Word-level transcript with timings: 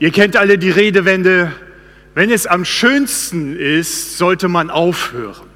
Ihr 0.00 0.12
kennt 0.12 0.36
alle 0.36 0.58
die 0.58 0.70
Redewende, 0.70 1.52
wenn 2.14 2.30
es 2.30 2.46
am 2.46 2.64
schönsten 2.64 3.56
ist, 3.56 4.16
sollte 4.16 4.46
man 4.46 4.70
aufhören. 4.70 5.48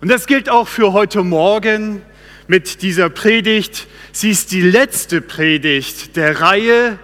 Und 0.00 0.10
das 0.10 0.26
gilt 0.26 0.48
auch 0.48 0.66
für 0.66 0.92
heute 0.92 1.22
Morgen 1.22 2.02
mit 2.48 2.82
dieser 2.82 3.08
Predigt. 3.08 3.86
Sie 4.10 4.30
ist 4.30 4.50
die 4.50 4.62
letzte 4.62 5.20
Predigt 5.20 6.16
der 6.16 6.40
Reihe. 6.40 6.98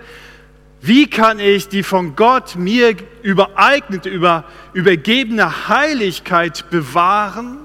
Wie 0.81 1.09
kann 1.09 1.39
ich 1.39 1.69
die 1.69 1.85
von 1.85 2.17
Gott 2.17 2.57
mir 2.57 2.97
übereignete, 3.23 4.09
über, 4.09 4.45
übergebene 4.73 5.69
Heiligkeit 5.69 6.71
bewahren? 6.71 7.59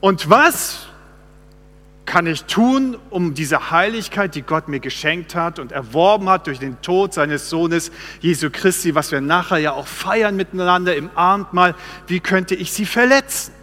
Und 0.00 0.28
was 0.28 0.88
kann 2.10 2.26
ich 2.26 2.42
tun, 2.42 2.98
um 3.10 3.34
diese 3.34 3.70
Heiligkeit, 3.70 4.34
die 4.34 4.42
Gott 4.42 4.66
mir 4.66 4.80
geschenkt 4.80 5.36
hat 5.36 5.60
und 5.60 5.70
erworben 5.70 6.28
hat 6.28 6.48
durch 6.48 6.58
den 6.58 6.82
Tod 6.82 7.14
seines 7.14 7.48
Sohnes 7.48 7.92
Jesu 8.18 8.50
Christi, 8.50 8.96
was 8.96 9.12
wir 9.12 9.20
nachher 9.20 9.58
ja 9.58 9.74
auch 9.74 9.86
feiern 9.86 10.34
miteinander 10.34 10.96
im 10.96 11.08
Abendmahl, 11.14 11.76
wie 12.08 12.18
könnte 12.18 12.56
ich 12.56 12.72
sie 12.72 12.84
verletzen? 12.84 13.54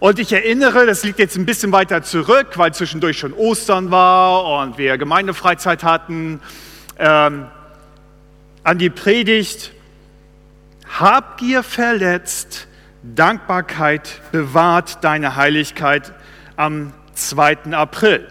Und 0.00 0.18
ich 0.18 0.32
erinnere, 0.32 0.84
das 0.84 1.04
liegt 1.04 1.20
jetzt 1.20 1.36
ein 1.36 1.46
bisschen 1.46 1.70
weiter 1.70 2.02
zurück, 2.02 2.48
weil 2.56 2.74
zwischendurch 2.74 3.20
schon 3.20 3.34
Ostern 3.34 3.92
war 3.92 4.62
und 4.62 4.78
wir 4.78 4.98
Gemeindefreizeit 4.98 5.84
hatten, 5.84 6.40
ähm, 6.98 7.46
an 8.64 8.78
die 8.78 8.90
Predigt, 8.90 9.70
Habgier 10.98 11.62
verletzt, 11.62 12.66
Dankbarkeit 13.04 14.20
bewahrt 14.32 15.04
deine 15.04 15.36
Heiligkeit 15.36 16.12
am 16.58 16.92
2. 17.14 17.72
April. 17.72 18.26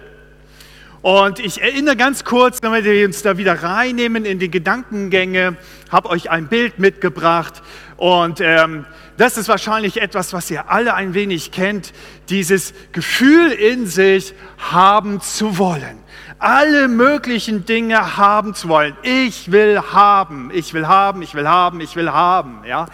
Und 1.01 1.39
ich 1.39 1.61
erinnere 1.61 1.95
ganz 1.95 2.25
kurz, 2.25 2.59
damit 2.59 2.83
wir 2.83 3.05
uns 3.05 3.21
da 3.21 3.37
wieder 3.37 3.63
reinnehmen 3.63 4.25
in 4.25 4.39
die 4.39 4.51
Gedankengänge, 4.51 5.55
habe 5.89 6.09
euch 6.09 6.29
ein 6.29 6.47
Bild 6.47 6.79
mitgebracht. 6.79 7.61
Und 7.95 8.41
ähm, 8.41 8.85
das 9.15 9.37
ist 9.37 9.47
wahrscheinlich 9.47 10.01
etwas, 10.01 10.33
was 10.33 10.51
ihr 10.51 10.69
alle 10.69 10.95
ein 10.95 11.13
wenig 11.13 11.51
kennt, 11.51 11.93
dieses 12.27 12.73
Gefühl 12.91 13.51
in 13.51 13.87
sich 13.87 14.33
haben 14.57 15.21
zu 15.21 15.57
wollen. 15.57 15.99
Alle 16.39 16.89
möglichen 16.89 17.65
Dinge 17.65 18.17
haben 18.17 18.53
zu 18.53 18.67
wollen. 18.67 18.97
Ich 19.03 19.51
will 19.51 19.81
haben, 19.93 20.51
ich 20.53 20.73
will 20.73 20.87
haben, 20.87 21.21
ich 21.21 21.33
will 21.33 21.47
haben, 21.47 21.79
ich 21.79 21.95
will 21.95 22.11
haben. 22.11 22.63
Ja? 22.67 22.87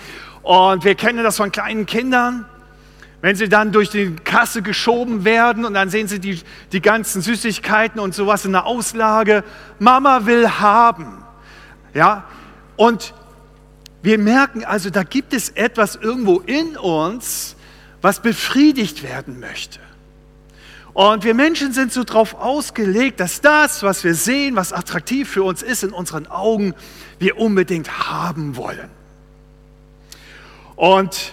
Und 0.44 0.86
wir 0.86 0.94
kennen 0.94 1.24
das 1.24 1.38
von 1.38 1.52
kleinen 1.52 1.88
Kindern 1.88 2.46
wenn 3.24 3.38
sie 3.38 3.48
dann 3.48 3.72
durch 3.72 3.90
die 3.90 4.18
Kasse 4.18 4.62
geschoben 4.62 5.24
werden 5.24 5.64
und 5.64 5.76
dann 5.76 5.88
sehen 5.88 6.10
sie 6.10 6.20
die, 6.20 6.42
die 6.74 6.82
ganzen 6.82 7.22
Süßigkeiten 7.22 8.02
und 8.02 8.14
sowas 8.14 8.44
in 8.44 8.52
der 8.52 8.66
Auslage. 8.66 9.46
Mama 9.80 10.26
will 10.26 10.50
haben. 10.50 11.24
Ja, 11.94 12.26
und 12.76 13.14
wir 14.02 14.18
merken 14.18 14.66
also, 14.66 14.90
da 14.90 15.04
gibt 15.04 15.34
es 15.34 15.48
etwas 15.48 15.96
irgendwo 15.96 16.40
in 16.40 16.76
uns, 16.76 17.56
was 18.02 18.20
befriedigt 18.20 19.04
werden 19.04 19.40
möchte. 19.40 19.80
Und 20.92 21.24
wir 21.24 21.34
Menschen 21.34 21.72
sind 21.72 21.94
so 21.94 22.04
darauf 22.04 22.34
ausgelegt, 22.34 23.22
dass 23.22 23.40
das, 23.40 23.84
was 23.84 24.04
wir 24.04 24.16
sehen, 24.16 24.58
was 24.58 24.74
attraktiv 24.74 25.30
für 25.30 25.44
uns 25.44 25.64
ist 25.64 25.86
in 25.86 25.94
unseren 25.94 26.28
Augen, 26.28 26.74
wir 27.20 27.38
unbedingt 27.38 28.10
haben 28.10 28.58
wollen. 28.58 28.90
Und 30.76 31.32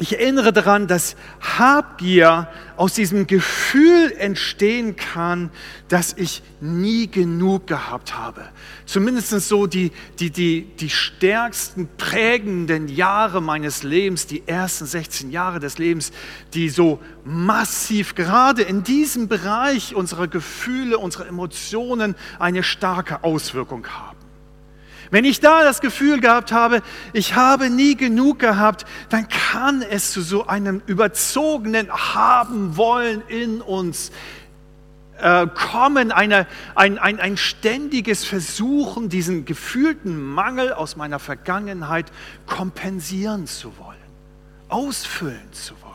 ich 0.00 0.18
erinnere 0.18 0.52
daran, 0.52 0.88
dass 0.88 1.14
Habgier 1.40 2.48
aus 2.76 2.94
diesem 2.94 3.28
Gefühl 3.28 4.12
entstehen 4.18 4.96
kann, 4.96 5.50
dass 5.88 6.14
ich 6.14 6.42
nie 6.60 7.06
genug 7.06 7.68
gehabt 7.68 8.18
habe. 8.18 8.48
Zumindest 8.86 9.30
so 9.30 9.68
die, 9.68 9.92
die, 10.18 10.30
die, 10.30 10.62
die 10.80 10.90
stärksten 10.90 11.88
prägenden 11.96 12.88
Jahre 12.88 13.40
meines 13.40 13.84
Lebens, 13.84 14.26
die 14.26 14.42
ersten 14.48 14.86
16 14.86 15.30
Jahre 15.30 15.60
des 15.60 15.78
Lebens, 15.78 16.10
die 16.54 16.70
so 16.70 16.98
massiv 17.24 18.16
gerade 18.16 18.62
in 18.62 18.82
diesem 18.82 19.28
Bereich 19.28 19.94
unserer 19.94 20.26
Gefühle, 20.26 20.98
unserer 20.98 21.28
Emotionen 21.28 22.16
eine 22.40 22.64
starke 22.64 23.22
Auswirkung 23.22 23.86
haben. 23.86 24.13
Wenn 25.10 25.24
ich 25.24 25.40
da 25.40 25.62
das 25.62 25.80
Gefühl 25.80 26.20
gehabt 26.20 26.52
habe, 26.52 26.82
ich 27.12 27.34
habe 27.34 27.70
nie 27.70 27.96
genug 27.96 28.38
gehabt, 28.38 28.84
dann 29.08 29.28
kann 29.28 29.82
es 29.82 30.12
zu 30.12 30.22
so 30.22 30.46
einem 30.46 30.82
überzogenen 30.86 31.90
Haben 31.90 32.76
wollen 32.76 33.22
in 33.28 33.60
uns 33.60 34.10
äh, 35.18 35.46
kommen, 35.54 36.12
eine, 36.12 36.46
ein, 36.74 36.98
ein, 36.98 37.20
ein 37.20 37.36
ständiges 37.36 38.24
Versuchen, 38.24 39.08
diesen 39.08 39.44
gefühlten 39.44 40.20
Mangel 40.20 40.72
aus 40.72 40.96
meiner 40.96 41.18
Vergangenheit 41.18 42.06
kompensieren 42.46 43.46
zu 43.46 43.76
wollen, 43.78 43.96
ausfüllen 44.68 45.52
zu 45.52 45.74
wollen. 45.82 45.94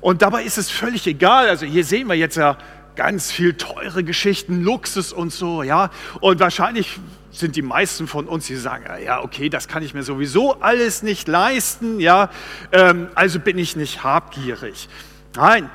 Und 0.00 0.22
dabei 0.22 0.44
ist 0.44 0.58
es 0.58 0.70
völlig 0.70 1.06
egal, 1.06 1.48
also 1.48 1.66
hier 1.66 1.84
sehen 1.84 2.08
wir 2.08 2.14
jetzt 2.14 2.36
ja 2.36 2.56
ganz 2.96 3.32
viel 3.32 3.54
teure 3.54 4.04
Geschichten, 4.04 4.62
Luxus 4.62 5.12
und 5.12 5.32
so, 5.32 5.62
ja. 5.62 5.90
Und 6.20 6.40
wahrscheinlich 6.40 6.98
sind 7.30 7.56
die 7.56 7.62
meisten 7.62 8.06
von 8.06 8.26
uns, 8.26 8.46
die 8.46 8.56
sagen, 8.56 8.84
ja, 9.04 9.22
okay, 9.22 9.48
das 9.48 9.68
kann 9.68 9.82
ich 9.82 9.94
mir 9.94 10.02
sowieso 10.02 10.60
alles 10.60 11.02
nicht 11.02 11.28
leisten, 11.28 12.00
ja, 12.00 12.30
ähm, 12.72 13.08
also 13.14 13.38
bin 13.38 13.58
ich 13.58 13.76
nicht 13.76 14.02
habgierig. 14.02 14.88
Nein, 15.34 15.70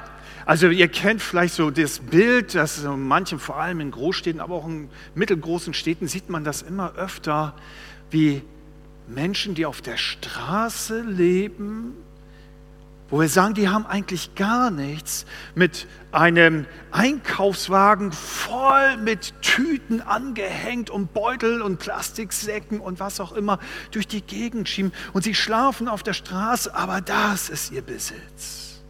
also 0.45 0.67
ihr 0.67 0.87
kennt 0.87 1.21
vielleicht 1.21 1.55
so 1.55 1.71
das 1.71 1.99
Bild, 1.99 2.53
dass 2.55 2.75
so 2.75 2.95
manchen, 2.95 3.39
vor 3.39 3.57
allem 3.57 3.79
in 3.79 3.91
Großstädten, 3.91 4.41
aber 4.41 4.55
auch 4.55 4.67
in 4.67 4.89
mittelgroßen 5.15 5.73
Städten, 5.73 6.07
sieht 6.07 6.29
man 6.29 6.43
das 6.43 6.61
immer 6.61 6.93
öfter, 6.95 7.55
wie 8.11 8.43
Menschen, 9.07 9.55
die 9.55 9.65
auf 9.65 9.81
der 9.81 9.97
Straße 9.97 11.01
leben, 11.01 11.93
wo 13.09 13.19
wir 13.19 13.29
sagen, 13.29 13.53
die 13.53 13.69
haben 13.69 13.85
eigentlich 13.85 14.33
gar 14.33 14.71
nichts, 14.71 15.25
mit 15.53 15.87
einem 16.11 16.65
Einkaufswagen 16.91 18.11
voll 18.11 18.97
mit 18.97 19.33
Tüten 19.41 20.01
angehängt 20.01 20.89
und 20.89 21.13
Beutel 21.13 21.61
und 21.61 21.77
Plastiksäcken 21.77 22.79
und 22.79 22.99
was 22.99 23.19
auch 23.19 23.33
immer 23.33 23.59
durch 23.91 24.07
die 24.07 24.21
Gegend 24.21 24.67
schieben. 24.67 24.91
Und 25.13 25.23
sie 25.23 25.35
schlafen 25.35 25.87
auf 25.87 26.01
der 26.01 26.13
Straße, 26.13 26.73
aber 26.73 27.01
das 27.01 27.49
ist 27.49 27.71
ihr 27.71 27.83
Besitz. 27.83 28.81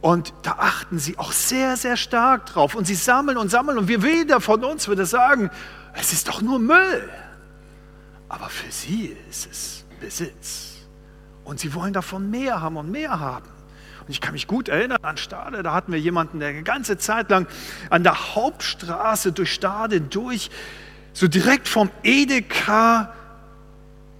Und 0.00 0.32
da 0.42 0.52
achten 0.58 1.00
sie 1.00 1.18
auch 1.18 1.32
sehr, 1.32 1.76
sehr 1.76 1.96
stark 1.96 2.46
drauf. 2.46 2.76
Und 2.76 2.86
sie 2.86 2.94
sammeln 2.94 3.36
und 3.36 3.50
sammeln. 3.50 3.78
Und 3.78 3.88
wir 3.88 4.02
weder 4.02 4.40
von 4.40 4.62
uns 4.62 4.86
würde 4.86 5.06
sagen, 5.06 5.50
es 5.94 6.12
ist 6.12 6.28
doch 6.28 6.40
nur 6.40 6.60
Müll. 6.60 7.10
Aber 8.28 8.48
für 8.48 8.70
sie 8.70 9.16
ist 9.28 9.48
es 9.50 9.84
Besitz. 10.00 10.67
Und 11.48 11.58
sie 11.58 11.72
wollen 11.72 11.94
davon 11.94 12.30
mehr 12.30 12.60
haben 12.60 12.76
und 12.76 12.90
mehr 12.90 13.20
haben. 13.20 13.48
Und 14.00 14.10
ich 14.10 14.20
kann 14.20 14.34
mich 14.34 14.46
gut 14.46 14.68
erinnern 14.68 14.98
an 15.00 15.16
Stade, 15.16 15.62
da 15.62 15.72
hatten 15.72 15.92
wir 15.92 15.98
jemanden, 15.98 16.40
der 16.40 16.50
eine 16.50 16.62
ganze 16.62 16.98
Zeit 16.98 17.30
lang 17.30 17.46
an 17.88 18.02
der 18.02 18.34
Hauptstraße 18.34 19.32
durch 19.32 19.54
Stade 19.54 20.02
durch, 20.02 20.50
so 21.14 21.26
direkt 21.26 21.66
vom 21.66 21.90
Edeka 22.02 23.14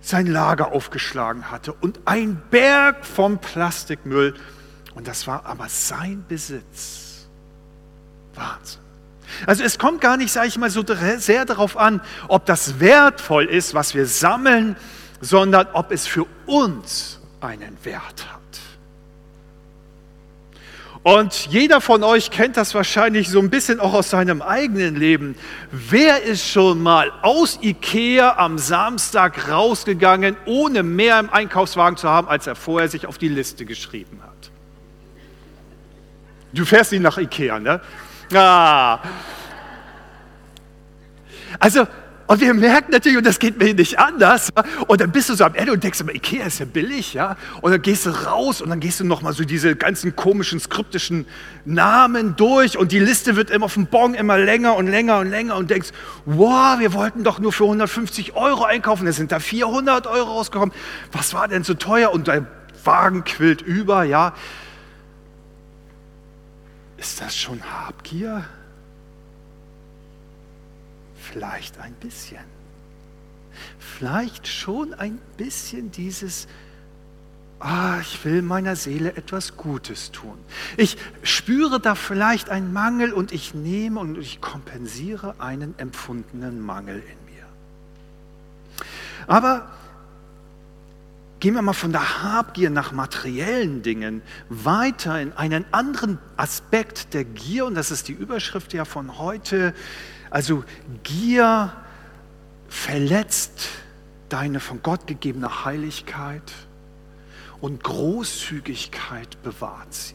sein 0.00 0.26
Lager 0.26 0.72
aufgeschlagen 0.72 1.50
hatte 1.50 1.74
und 1.74 2.00
ein 2.06 2.40
Berg 2.50 3.04
vom 3.04 3.36
Plastikmüll. 3.36 4.34
Und 4.94 5.06
das 5.06 5.26
war 5.26 5.44
aber 5.44 5.68
sein 5.68 6.24
Besitz. 6.26 7.28
Wahnsinn. 8.34 8.80
Also 9.46 9.64
es 9.64 9.78
kommt 9.78 10.00
gar 10.00 10.16
nicht, 10.16 10.32
sage 10.32 10.48
ich 10.48 10.56
mal, 10.56 10.70
so 10.70 10.82
sehr 11.18 11.44
darauf 11.44 11.76
an, 11.76 12.00
ob 12.28 12.46
das 12.46 12.80
wertvoll 12.80 13.44
ist, 13.44 13.74
was 13.74 13.94
wir 13.94 14.06
sammeln, 14.06 14.76
sondern 15.20 15.66
ob 15.74 15.92
es 15.92 16.06
für 16.06 16.24
uns 16.46 17.17
einen 17.40 17.76
Wert 17.84 18.26
hat. 18.32 18.38
Und 21.02 21.46
jeder 21.46 21.80
von 21.80 22.02
euch 22.02 22.30
kennt 22.30 22.56
das 22.56 22.74
wahrscheinlich 22.74 23.28
so 23.28 23.38
ein 23.38 23.50
bisschen 23.50 23.78
auch 23.80 23.94
aus 23.94 24.10
seinem 24.10 24.42
eigenen 24.42 24.96
Leben. 24.96 25.36
Wer 25.70 26.22
ist 26.22 26.46
schon 26.46 26.82
mal 26.82 27.12
aus 27.22 27.58
Ikea 27.62 28.36
am 28.36 28.58
Samstag 28.58 29.48
rausgegangen, 29.48 30.36
ohne 30.44 30.82
mehr 30.82 31.20
im 31.20 31.30
Einkaufswagen 31.30 31.96
zu 31.96 32.08
haben, 32.08 32.28
als 32.28 32.46
er 32.46 32.56
vorher 32.56 32.88
sich 32.88 33.06
auf 33.06 33.16
die 33.16 33.28
Liste 33.28 33.64
geschrieben 33.64 34.20
hat? 34.22 34.50
Du 36.52 36.64
fährst 36.64 36.92
nicht 36.92 37.02
nach 37.02 37.16
Ikea, 37.16 37.60
ne? 37.60 37.80
Ah. 38.34 38.98
Also 41.58 41.86
und 42.28 42.40
wir 42.40 42.52
merken 42.54 42.92
natürlich, 42.92 43.18
und 43.18 43.26
das 43.26 43.38
geht 43.38 43.58
mir 43.58 43.74
nicht 43.74 43.98
anders, 43.98 44.50
und 44.86 45.00
dann 45.00 45.10
bist 45.10 45.30
du 45.30 45.34
so 45.34 45.44
am 45.44 45.54
Ende 45.54 45.72
und 45.72 45.82
denkst 45.82 46.00
immer, 46.00 46.14
Ikea 46.14 46.44
ist 46.44 46.60
ja 46.60 46.66
billig, 46.66 47.14
ja. 47.14 47.36
Und 47.62 47.72
dann 47.72 47.80
gehst 47.80 48.04
du 48.04 48.10
raus 48.10 48.60
und 48.60 48.68
dann 48.68 48.80
gehst 48.80 49.00
du 49.00 49.04
nochmal 49.04 49.32
so 49.32 49.44
diese 49.44 49.74
ganzen 49.74 50.14
komischen, 50.14 50.60
skriptischen 50.60 51.26
Namen 51.64 52.36
durch 52.36 52.76
und 52.76 52.92
die 52.92 52.98
Liste 52.98 53.34
wird 53.34 53.50
immer 53.50 53.64
auf 53.64 53.74
dem 53.74 53.86
Bon 53.86 54.12
immer 54.12 54.38
länger 54.38 54.76
und 54.76 54.86
länger 54.86 55.18
und 55.18 55.30
länger 55.30 55.56
und 55.56 55.70
denkst, 55.70 55.88
wow, 56.26 56.78
wir 56.78 56.92
wollten 56.92 57.24
doch 57.24 57.38
nur 57.38 57.52
für 57.52 57.64
150 57.64 58.36
Euro 58.36 58.64
einkaufen, 58.64 59.06
da 59.06 59.12
sind 59.12 59.32
da 59.32 59.40
400 59.40 60.06
Euro 60.06 60.32
rausgekommen. 60.32 60.74
Was 61.12 61.32
war 61.32 61.48
denn 61.48 61.64
so 61.64 61.74
teuer? 61.74 62.12
Und 62.12 62.28
dein 62.28 62.46
Wagen 62.84 63.24
quillt 63.24 63.62
über, 63.62 64.04
ja. 64.04 64.34
Ist 66.98 67.20
das 67.22 67.36
schon 67.36 67.62
Habgier? 67.62 68.44
Vielleicht 71.32 71.78
ein 71.78 71.94
bisschen. 71.94 72.44
Vielleicht 73.78 74.46
schon 74.46 74.94
ein 74.94 75.18
bisschen 75.36 75.90
dieses, 75.90 76.46
ah, 77.58 77.98
ich 78.00 78.24
will 78.24 78.42
meiner 78.42 78.76
Seele 78.76 79.16
etwas 79.16 79.56
Gutes 79.56 80.10
tun. 80.12 80.38
Ich 80.76 80.96
spüre 81.22 81.80
da 81.80 81.94
vielleicht 81.94 82.50
einen 82.50 82.72
Mangel 82.72 83.12
und 83.12 83.32
ich 83.32 83.54
nehme 83.54 84.00
und 84.00 84.16
ich 84.16 84.40
kompensiere 84.40 85.34
einen 85.38 85.74
empfundenen 85.78 86.60
Mangel 86.60 86.96
in 86.96 87.34
mir. 87.34 87.46
Aber 89.26 89.68
Gehen 91.40 91.54
wir 91.54 91.62
mal 91.62 91.72
von 91.72 91.92
der 91.92 92.24
Habgier 92.24 92.68
nach 92.68 92.90
materiellen 92.90 93.82
Dingen 93.82 94.22
weiter 94.48 95.20
in 95.20 95.32
einen 95.34 95.64
anderen 95.70 96.18
Aspekt 96.36 97.14
der 97.14 97.22
Gier, 97.22 97.64
und 97.64 97.76
das 97.76 97.92
ist 97.92 98.08
die 98.08 98.12
Überschrift 98.12 98.72
ja 98.72 98.84
von 98.84 99.18
heute. 99.18 99.72
Also 100.30 100.64
Gier 101.02 101.72
verletzt 102.68 103.68
deine 104.28 104.60
von 104.60 104.82
Gott 104.82 105.06
gegebene 105.06 105.64
Heiligkeit 105.64 106.52
und 107.60 107.82
Großzügigkeit 107.82 109.42
bewahrt 109.42 109.92
sie. 109.92 110.14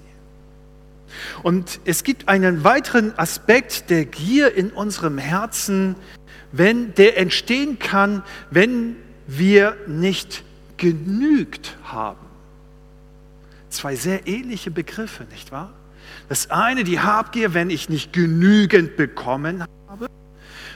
Und 1.44 1.80
es 1.86 2.04
gibt 2.04 2.27
einen 2.27 2.63
weiteren 2.63 3.18
Aspekt 3.18 3.89
der 3.89 4.06
Gier 4.06 4.56
in 4.56 4.71
unserem 4.71 5.18
Herzen, 5.18 5.95
wenn 6.51 6.94
der 6.95 7.18
entstehen 7.18 7.80
kann, 7.80 8.24
wenn 8.50 8.95
wir 9.27 9.75
nicht 9.88 10.44
genügt 10.77 11.75
haben. 11.83 12.25
Zwei 13.69 13.95
sehr 13.95 14.27
ähnliche 14.27 14.71
Begriffe, 14.71 15.25
nicht 15.31 15.51
wahr? 15.51 15.74
Das 16.30 16.51
eine, 16.51 16.83
die 16.83 17.00
Habgier, 17.00 17.54
wenn 17.54 17.69
ich 17.69 17.89
nicht 17.89 18.13
genügend 18.13 18.95
bekommen 18.98 19.62
habe. 19.62 19.71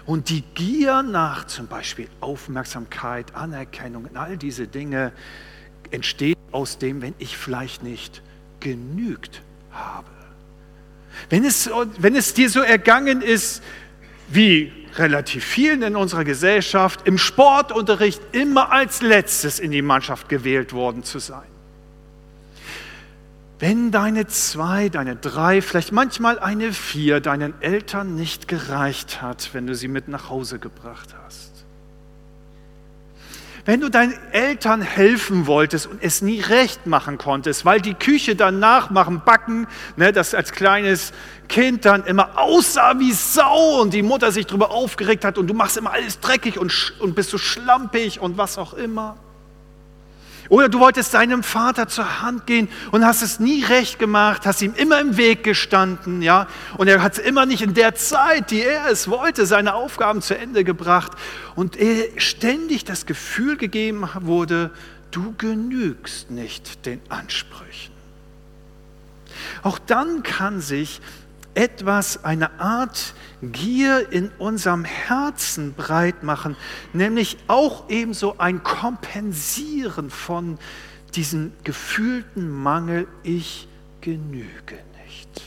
Und 0.07 0.29
die 0.29 0.41
Gier 0.55 1.03
nach 1.03 1.45
zum 1.47 1.67
Beispiel 1.67 2.07
Aufmerksamkeit, 2.21 3.35
Anerkennung 3.35 4.05
und 4.05 4.15
all 4.15 4.37
diese 4.37 4.65
Dinge 4.65 5.11
entsteht 5.91 6.37
aus 6.51 6.77
dem, 6.77 7.01
wenn 7.01 7.13
ich 7.19 7.37
vielleicht 7.37 7.83
nicht 7.83 8.21
genügt 8.61 9.41
habe. 9.69 10.07
Wenn 11.29 11.43
es, 11.43 11.69
wenn 11.97 12.15
es 12.15 12.33
dir 12.33 12.49
so 12.49 12.61
ergangen 12.61 13.21
ist, 13.21 13.61
wie 14.29 14.71
relativ 14.95 15.43
vielen 15.43 15.81
in 15.81 15.97
unserer 15.97 16.23
Gesellschaft, 16.23 17.05
im 17.05 17.17
Sportunterricht 17.17 18.21
immer 18.31 18.71
als 18.71 19.01
letztes 19.01 19.59
in 19.59 19.71
die 19.71 19.81
Mannschaft 19.81 20.29
gewählt 20.29 20.71
worden 20.71 21.03
zu 21.03 21.19
sein. 21.19 21.56
Wenn 23.59 23.91
deine 23.91 24.27
zwei, 24.27 24.89
deine 24.89 25.15
drei, 25.15 25.63
vielleicht 25.63 25.91
manchmal 25.91 26.37
eine 26.37 26.73
vier 26.73 27.19
deinen 27.21 27.59
Eltern 27.59 28.13
nicht 28.13 28.47
gereicht 28.47 29.21
hat, 29.21 29.49
wenn 29.53 29.65
du 29.65 29.73
sie 29.73 29.87
mit 29.87 30.07
nach 30.07 30.29
Hause 30.29 30.59
gebracht 30.59 31.15
hast. 31.25 31.47
Wenn 33.65 33.81
du 33.81 33.89
deinen 33.89 34.13
Eltern 34.31 34.81
helfen 34.81 35.47
wolltest 35.47 35.87
und 35.87 36.01
es 36.01 36.21
nie 36.21 36.39
recht 36.39 36.85
machen 36.85 37.17
konntest, 37.17 37.65
weil 37.65 37.81
die 37.81 37.95
Küche 37.95 38.35
danach 38.35 38.91
machen, 38.91 39.23
backen, 39.25 39.67
ne, 39.97 40.13
das 40.13 40.33
als 40.35 40.51
kleines 40.51 41.11
Kind 41.49 41.83
dann 41.83 42.05
immer 42.05 42.37
aussah 42.37 42.97
wie 42.99 43.11
Sau 43.11 43.81
und 43.81 43.93
die 43.93 44.03
Mutter 44.03 44.31
sich 44.31 44.45
darüber 44.45 44.71
aufgeregt 44.71 45.25
hat 45.25 45.37
und 45.37 45.47
du 45.47 45.53
machst 45.53 45.75
immer 45.77 45.91
alles 45.91 46.19
dreckig 46.19 46.59
und, 46.59 46.93
und 46.99 47.15
bist 47.15 47.31
so 47.31 47.37
schlampig 47.37 48.21
und 48.21 48.37
was 48.37 48.57
auch 48.57 48.73
immer. 48.73 49.17
Oder 50.49 50.69
du 50.69 50.79
wolltest 50.79 51.13
deinem 51.13 51.43
Vater 51.43 51.87
zur 51.87 52.21
Hand 52.21 52.45
gehen 52.47 52.69
und 52.91 53.05
hast 53.05 53.21
es 53.21 53.39
nie 53.39 53.63
recht 53.63 53.99
gemacht, 53.99 54.45
hast 54.45 54.61
ihm 54.61 54.73
immer 54.75 54.99
im 54.99 55.17
Weg 55.17 55.43
gestanden, 55.43 56.21
ja, 56.21 56.47
und 56.77 56.87
er 56.87 57.01
hat 57.01 57.17
immer 57.17 57.45
nicht 57.45 57.61
in 57.61 57.73
der 57.73 57.95
Zeit, 57.95 58.51
die 58.51 58.61
er 58.61 58.89
es 58.89 59.09
wollte, 59.09 59.45
seine 59.45 59.73
Aufgaben 59.73 60.21
zu 60.21 60.37
Ende 60.37 60.63
gebracht 60.63 61.11
und 61.55 61.77
ständig 62.17 62.85
das 62.85 63.05
Gefühl 63.05 63.57
gegeben 63.57 64.07
wurde, 64.21 64.71
du 65.11 65.33
genügst 65.37 66.31
nicht 66.31 66.85
den 66.85 67.01
Ansprüchen. 67.09 67.93
Auch 69.63 69.79
dann 69.79 70.23
kann 70.23 70.61
sich 70.61 71.01
etwas, 71.57 72.23
eine 72.23 72.59
Art 72.59 73.15
Gier 73.41 74.11
in 74.11 74.29
unserem 74.37 74.85
Herzen 74.85 75.73
breit 75.73 76.21
machen, 76.21 76.55
nämlich 76.93 77.37
auch 77.47 77.89
ebenso 77.89 78.37
ein 78.37 78.63
Kompensieren 78.63 80.11
von 80.11 80.59
diesem 81.15 81.51
gefühlten 81.63 82.49
Mangel, 82.49 83.07
ich 83.23 83.67
genüge 84.01 84.75
nicht. 85.05 85.41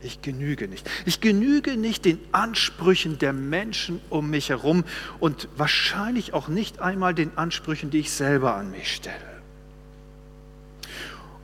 Ich 0.00 0.20
genüge 0.20 0.66
nicht. 0.66 0.90
Ich 1.04 1.20
genüge 1.20 1.76
nicht 1.76 2.04
den 2.04 2.18
Ansprüchen 2.32 3.18
der 3.18 3.32
Menschen 3.32 4.00
um 4.10 4.30
mich 4.30 4.48
herum 4.48 4.84
und 5.20 5.48
wahrscheinlich 5.56 6.34
auch 6.34 6.48
nicht 6.48 6.80
einmal 6.80 7.14
den 7.14 7.38
Ansprüchen, 7.38 7.90
die 7.90 8.00
ich 8.00 8.10
selber 8.10 8.56
an 8.56 8.72
mich 8.72 8.92
stelle. 8.92 9.16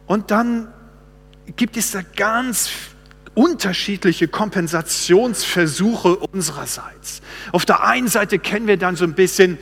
Und 0.07 0.33
dann 0.33 0.73
gibt 1.57 1.77
es 1.77 1.93
da 1.93 2.03
ganz 2.03 2.71
unterschiedliche 3.35 4.29
Kompensationsversuche 4.29 6.17
unsererseits. 6.17 7.23
Auf 7.53 7.65
der 7.65 7.85
einen 7.85 8.09
Seite 8.09 8.39
kennen 8.39 8.67
wir 8.67 8.77
dann 8.77 8.97
so 8.97 9.05
ein 9.05 9.15
bisschen 9.15 9.59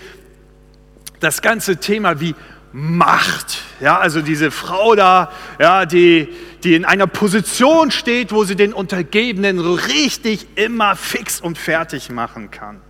das 1.21 1.43
ganze 1.43 1.77
Thema 1.77 2.21
wie 2.21 2.35
Macht. 2.73 3.63
Ja, 3.81 3.99
also 3.99 4.23
diese 4.23 4.53
Frau 4.53 4.95
da, 4.95 5.33
ja, 5.59 5.87
die, 5.87 6.29
die 6.63 6.75
in 6.75 6.85
einer 6.85 7.09
Position 7.09 7.91
steht, 7.91 8.31
wo 8.31 8.45
sie 8.45 8.55
den 8.55 8.73
Untergebenen 8.73 9.59
richtig 9.59 10.47
immer 10.57 10.95
fix 10.95 11.41
und 11.41 11.59
fertig 11.59 12.11
machen 12.11 12.53
kann. 12.53 12.81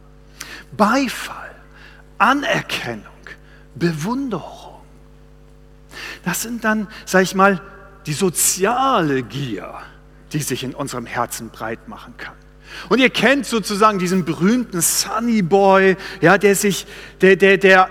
Beifall, 0.76 1.50
Anerkennung, 2.18 3.04
Bewunderung. 3.74 4.82
Das 6.24 6.42
sind 6.42 6.62
dann, 6.64 6.86
sag 7.06 7.22
ich 7.22 7.34
mal, 7.34 7.60
die 8.06 8.12
soziale 8.12 9.22
Gier 9.22 9.80
die 10.32 10.40
sich 10.40 10.64
in 10.64 10.74
unserem 10.74 11.06
Herzen 11.06 11.50
breit 11.50 11.88
machen 11.88 12.14
kann. 12.16 12.34
Und 12.88 13.00
ihr 13.00 13.10
kennt 13.10 13.46
sozusagen 13.46 13.98
diesen 13.98 14.24
berühmten 14.24 14.80
Sunny 14.80 15.42
Boy, 15.42 15.96
ja, 16.20 16.38
der 16.38 16.54
sich, 16.54 16.86
der, 17.20 17.36
der, 17.36 17.58
der 17.58 17.90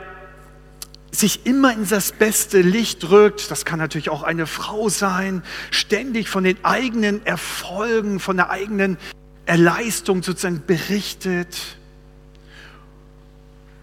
sich 1.12 1.46
immer 1.46 1.74
in 1.74 1.88
das 1.88 2.12
beste 2.12 2.62
Licht 2.62 3.04
drückt. 3.04 3.52
Das 3.52 3.66
kann 3.66 3.80
natürlich 3.80 4.10
auch 4.10 4.24
eine 4.24 4.48
Frau 4.48 4.90
sein, 4.90 5.44
ständig 5.72 6.30
von 6.30 6.44
den 6.44 6.64
eigenen 6.64 7.26
Erfolgen, 7.26 8.20
von 8.20 8.38
der 8.38 8.50
eigenen 8.50 8.98
Erleistung 9.46 10.24
sozusagen 10.24 10.64
berichtet 10.66 11.58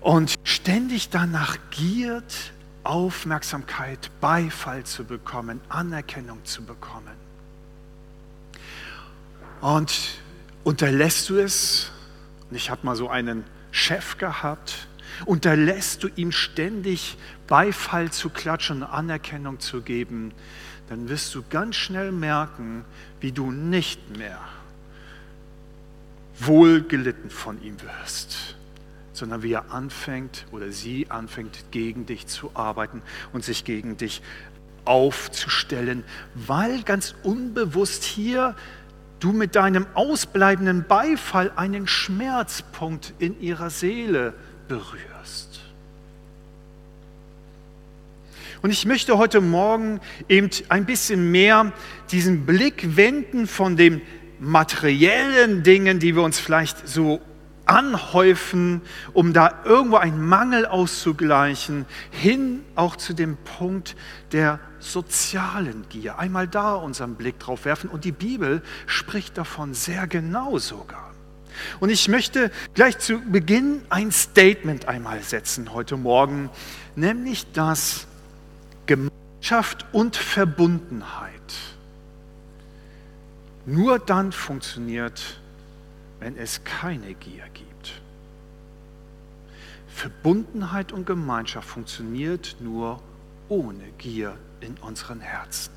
und 0.00 0.34
ständig 0.44 1.10
danach 1.10 1.56
giert, 1.70 2.52
Aufmerksamkeit, 2.84 4.10
Beifall 4.20 4.84
zu 4.84 5.04
bekommen, 5.04 5.60
Anerkennung 5.68 6.44
zu 6.44 6.62
bekommen. 6.62 7.25
Und 9.66 10.20
unterlässt 10.62 11.28
du 11.28 11.38
es, 11.38 11.90
und 12.48 12.56
ich 12.56 12.70
habe 12.70 12.86
mal 12.86 12.94
so 12.94 13.08
einen 13.08 13.42
Chef 13.72 14.16
gehabt, 14.16 14.86
unterlässt 15.24 16.04
du 16.04 16.08
ihm 16.14 16.30
ständig 16.30 17.18
Beifall 17.48 18.12
zu 18.12 18.30
klatschen 18.30 18.84
Anerkennung 18.84 19.58
zu 19.58 19.80
geben, 19.80 20.30
dann 20.88 21.08
wirst 21.08 21.34
du 21.34 21.42
ganz 21.50 21.74
schnell 21.74 22.12
merken, 22.12 22.84
wie 23.18 23.32
du 23.32 23.50
nicht 23.50 24.16
mehr 24.16 24.38
wohlgelitten 26.38 27.30
von 27.30 27.60
ihm 27.60 27.76
wirst, 27.82 28.54
sondern 29.14 29.42
wie 29.42 29.50
er 29.50 29.72
anfängt 29.72 30.46
oder 30.52 30.70
sie 30.70 31.10
anfängt, 31.10 31.72
gegen 31.72 32.06
dich 32.06 32.28
zu 32.28 32.52
arbeiten 32.54 33.02
und 33.32 33.44
sich 33.44 33.64
gegen 33.64 33.96
dich 33.96 34.22
aufzustellen, 34.84 36.04
weil 36.36 36.84
ganz 36.84 37.16
unbewusst 37.24 38.04
hier 38.04 38.54
du 39.26 39.32
mit 39.32 39.56
deinem 39.56 39.86
ausbleibenden 39.94 40.84
Beifall 40.86 41.50
einen 41.56 41.88
Schmerzpunkt 41.88 43.12
in 43.18 43.40
ihrer 43.40 43.70
Seele 43.70 44.34
berührst. 44.68 45.62
Und 48.62 48.70
ich 48.70 48.86
möchte 48.86 49.18
heute 49.18 49.40
Morgen 49.40 50.00
eben 50.28 50.50
ein 50.68 50.86
bisschen 50.86 51.32
mehr 51.32 51.72
diesen 52.12 52.46
Blick 52.46 52.96
wenden 52.96 53.48
von 53.48 53.76
den 53.76 54.00
materiellen 54.38 55.64
Dingen, 55.64 55.98
die 55.98 56.14
wir 56.14 56.22
uns 56.22 56.38
vielleicht 56.38 56.86
so 56.86 57.20
anhäufen, 57.64 58.80
um 59.12 59.32
da 59.32 59.62
irgendwo 59.64 59.96
einen 59.96 60.24
Mangel 60.24 60.66
auszugleichen, 60.66 61.84
hin 62.12 62.60
auch 62.76 62.94
zu 62.94 63.12
dem 63.12 63.36
Punkt 63.58 63.96
der 64.30 64.60
sozialen 64.92 65.88
Gier. 65.88 66.18
Einmal 66.18 66.48
da 66.48 66.74
unseren 66.74 67.14
Blick 67.14 67.38
drauf 67.38 67.64
werfen 67.64 67.90
und 67.90 68.04
die 68.04 68.12
Bibel 68.12 68.62
spricht 68.86 69.36
davon 69.36 69.74
sehr 69.74 70.06
genau 70.06 70.58
sogar. 70.58 71.12
Und 71.80 71.90
ich 71.90 72.08
möchte 72.08 72.50
gleich 72.74 72.98
zu 72.98 73.18
Beginn 73.20 73.82
ein 73.88 74.12
Statement 74.12 74.88
einmal 74.88 75.22
setzen 75.22 75.72
heute 75.72 75.96
Morgen, 75.96 76.50
nämlich 76.94 77.50
dass 77.52 78.06
Gemeinschaft 78.86 79.86
und 79.92 80.16
Verbundenheit 80.16 81.32
nur 83.64 83.98
dann 83.98 84.32
funktioniert, 84.32 85.40
wenn 86.20 86.36
es 86.36 86.62
keine 86.64 87.14
Gier 87.14 87.44
gibt. 87.52 88.00
Verbundenheit 89.88 90.92
und 90.92 91.06
Gemeinschaft 91.06 91.68
funktioniert 91.68 92.56
nur 92.60 93.02
ohne 93.48 93.84
Gier 93.98 94.36
in 94.60 94.76
unseren 94.78 95.20
Herzen. 95.20 95.72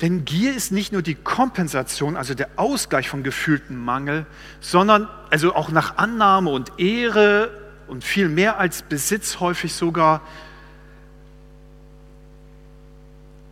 Denn 0.00 0.24
Gier 0.24 0.54
ist 0.54 0.70
nicht 0.70 0.92
nur 0.92 1.02
die 1.02 1.16
Kompensation, 1.16 2.16
also 2.16 2.34
der 2.34 2.50
Ausgleich 2.56 3.08
von 3.08 3.24
gefühltem 3.24 3.84
Mangel, 3.84 4.26
sondern 4.60 5.08
also 5.30 5.54
auch 5.54 5.70
nach 5.70 5.96
Annahme 5.96 6.50
und 6.50 6.78
Ehre 6.78 7.50
und 7.88 8.04
viel 8.04 8.28
mehr 8.28 8.58
als 8.58 8.82
Besitz 8.82 9.40
häufig 9.40 9.72
sogar, 9.72 10.20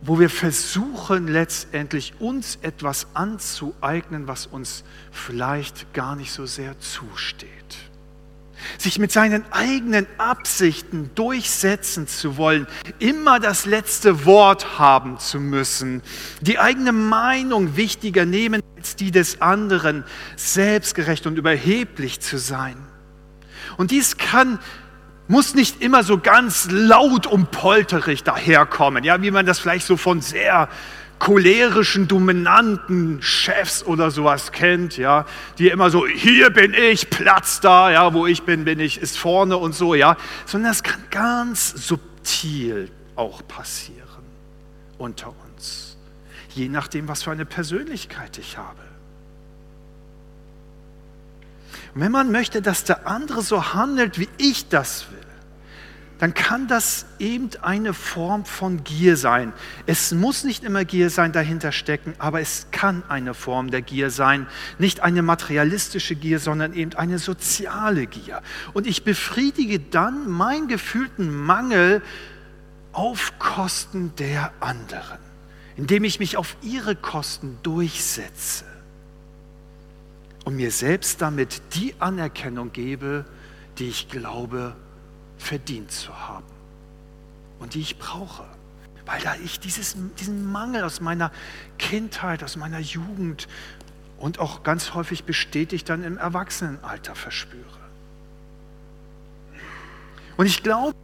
wo 0.01 0.19
wir 0.19 0.29
versuchen 0.29 1.27
letztendlich 1.27 2.13
uns 2.19 2.59
etwas 2.61 3.07
anzueignen, 3.13 4.27
was 4.27 4.45
uns 4.45 4.85
vielleicht 5.11 5.93
gar 5.93 6.15
nicht 6.15 6.31
so 6.31 6.45
sehr 6.45 6.79
zusteht 6.79 7.51
sich 8.77 8.99
mit 8.99 9.11
seinen 9.11 9.43
eigenen 9.51 10.07
Absichten 10.17 11.11
durchsetzen 11.15 12.07
zu 12.07 12.37
wollen, 12.37 12.67
immer 12.99 13.39
das 13.39 13.65
letzte 13.65 14.25
Wort 14.25 14.79
haben 14.79 15.19
zu 15.19 15.39
müssen, 15.39 16.01
die 16.41 16.59
eigene 16.59 16.91
Meinung 16.91 17.75
wichtiger 17.75 18.25
nehmen 18.25 18.61
als 18.77 18.95
die 18.95 19.11
des 19.11 19.41
anderen, 19.41 20.03
selbstgerecht 20.35 21.27
und 21.27 21.37
überheblich 21.37 22.19
zu 22.19 22.37
sein. 22.37 22.77
Und 23.77 23.91
dies 23.91 24.17
kann 24.17 24.59
muss 25.27 25.55
nicht 25.55 25.81
immer 25.81 26.03
so 26.03 26.17
ganz 26.17 26.69
laut 26.71 27.27
und 27.27 27.51
polterig 27.51 28.23
daherkommen, 28.23 29.03
ja, 29.03 29.21
wie 29.21 29.31
man 29.31 29.45
das 29.45 29.59
vielleicht 29.59 29.85
so 29.85 29.97
von 29.97 30.21
sehr 30.21 30.69
cholerischen, 31.19 32.07
dominanten 32.07 33.21
Chefs 33.21 33.83
oder 33.83 34.11
sowas 34.11 34.51
kennt, 34.51 34.97
ja, 34.97 35.25
die 35.57 35.69
immer 35.69 35.89
so, 35.89 36.05
hier 36.05 36.49
bin 36.49 36.73
ich, 36.73 37.09
Platz 37.09 37.59
da, 37.59 37.91
ja, 37.91 38.13
wo 38.13 38.27
ich 38.27 38.43
bin, 38.43 38.65
bin 38.65 38.79
ich, 38.79 38.99
ist 38.99 39.17
vorne 39.17 39.57
und 39.57 39.73
so, 39.73 39.95
ja, 39.95 40.17
sondern 40.45 40.71
das 40.71 40.83
kann 40.83 41.01
ganz 41.09 41.71
subtil 41.87 42.91
auch 43.15 43.45
passieren 43.47 43.97
unter 44.97 45.33
uns, 45.45 45.97
je 46.53 46.69
nachdem, 46.69 47.07
was 47.07 47.23
für 47.23 47.31
eine 47.31 47.45
Persönlichkeit 47.45 48.37
ich 48.37 48.57
habe. 48.57 48.81
Und 51.95 52.01
wenn 52.01 52.11
man 52.11 52.31
möchte, 52.31 52.61
dass 52.61 52.83
der 52.83 53.07
andere 53.07 53.41
so 53.41 53.73
handelt, 53.73 54.19
wie 54.19 54.29
ich 54.37 54.69
das 54.69 55.09
will, 55.11 55.16
dann 56.19 56.33
kann 56.33 56.67
das 56.67 57.05
eben 57.19 57.49
eine 57.61 57.93
Form 57.93 58.45
von 58.45 58.83
Gier 58.83 59.17
sein. 59.17 59.53
Es 59.85 60.11
muss 60.11 60.43
nicht 60.43 60.63
immer 60.63 60.83
Gier 60.83 61.09
sein, 61.09 61.31
dahinter 61.31 61.71
stecken, 61.71 62.15
aber 62.17 62.41
es 62.41 62.67
kann 62.71 63.03
eine 63.07 63.33
Form 63.33 63.69
der 63.69 63.83
Gier 63.83 64.09
sein. 64.09 64.47
Nicht 64.79 65.01
eine 65.01 65.21
materialistische 65.21 66.15
Gier, 66.15 66.39
sondern 66.39 66.73
eben 66.73 66.93
eine 66.95 67.19
soziale 67.19 68.07
Gier. 68.07 68.41
Und 68.73 68.87
ich 68.87 69.03
befriedige 69.03 69.79
dann 69.79 70.29
meinen 70.29 70.67
gefühlten 70.67 71.33
Mangel 71.33 72.01
auf 72.93 73.37
Kosten 73.37 74.13
der 74.15 74.51
anderen, 74.59 75.19
indem 75.75 76.03
ich 76.03 76.19
mich 76.19 76.35
auf 76.35 76.57
ihre 76.63 76.95
Kosten 76.95 77.59
durchsetze 77.61 78.65
und 80.45 80.55
mir 80.55 80.71
selbst 80.71 81.21
damit 81.21 81.61
die 81.75 81.93
Anerkennung 81.99 82.71
gebe, 82.71 83.25
die 83.77 83.89
ich 83.89 84.09
glaube, 84.09 84.75
verdient 85.37 85.91
zu 85.91 86.15
haben 86.27 86.45
und 87.59 87.73
die 87.73 87.81
ich 87.81 87.97
brauche, 87.97 88.45
weil 89.05 89.21
da 89.21 89.35
ich 89.43 89.59
dieses, 89.59 89.95
diesen 90.19 90.51
Mangel 90.51 90.83
aus 90.83 90.99
meiner 90.99 91.31
Kindheit, 91.77 92.43
aus 92.43 92.55
meiner 92.55 92.79
Jugend 92.79 93.47
und 94.17 94.39
auch 94.39 94.63
ganz 94.63 94.93
häufig 94.93 95.23
bestätigt 95.23 95.89
dann 95.89 96.03
im 96.03 96.17
Erwachsenenalter 96.17 97.15
verspüre. 97.15 97.63
Und 100.37 100.45
ich 100.45 100.61
glaube, 100.61 100.95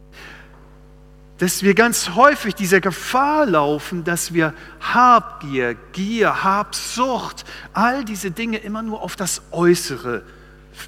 dass 1.38 1.62
wir 1.62 1.74
ganz 1.74 2.10
häufig 2.10 2.54
dieser 2.54 2.80
Gefahr 2.80 3.46
laufen, 3.46 4.04
dass 4.04 4.32
wir 4.32 4.54
Habgier, 4.80 5.74
Gier, 5.92 6.44
Habsucht, 6.44 7.44
all 7.72 8.04
diese 8.04 8.30
Dinge 8.30 8.58
immer 8.58 8.82
nur 8.82 9.02
auf 9.02 9.16
das 9.16 9.42
Äußere 9.50 10.22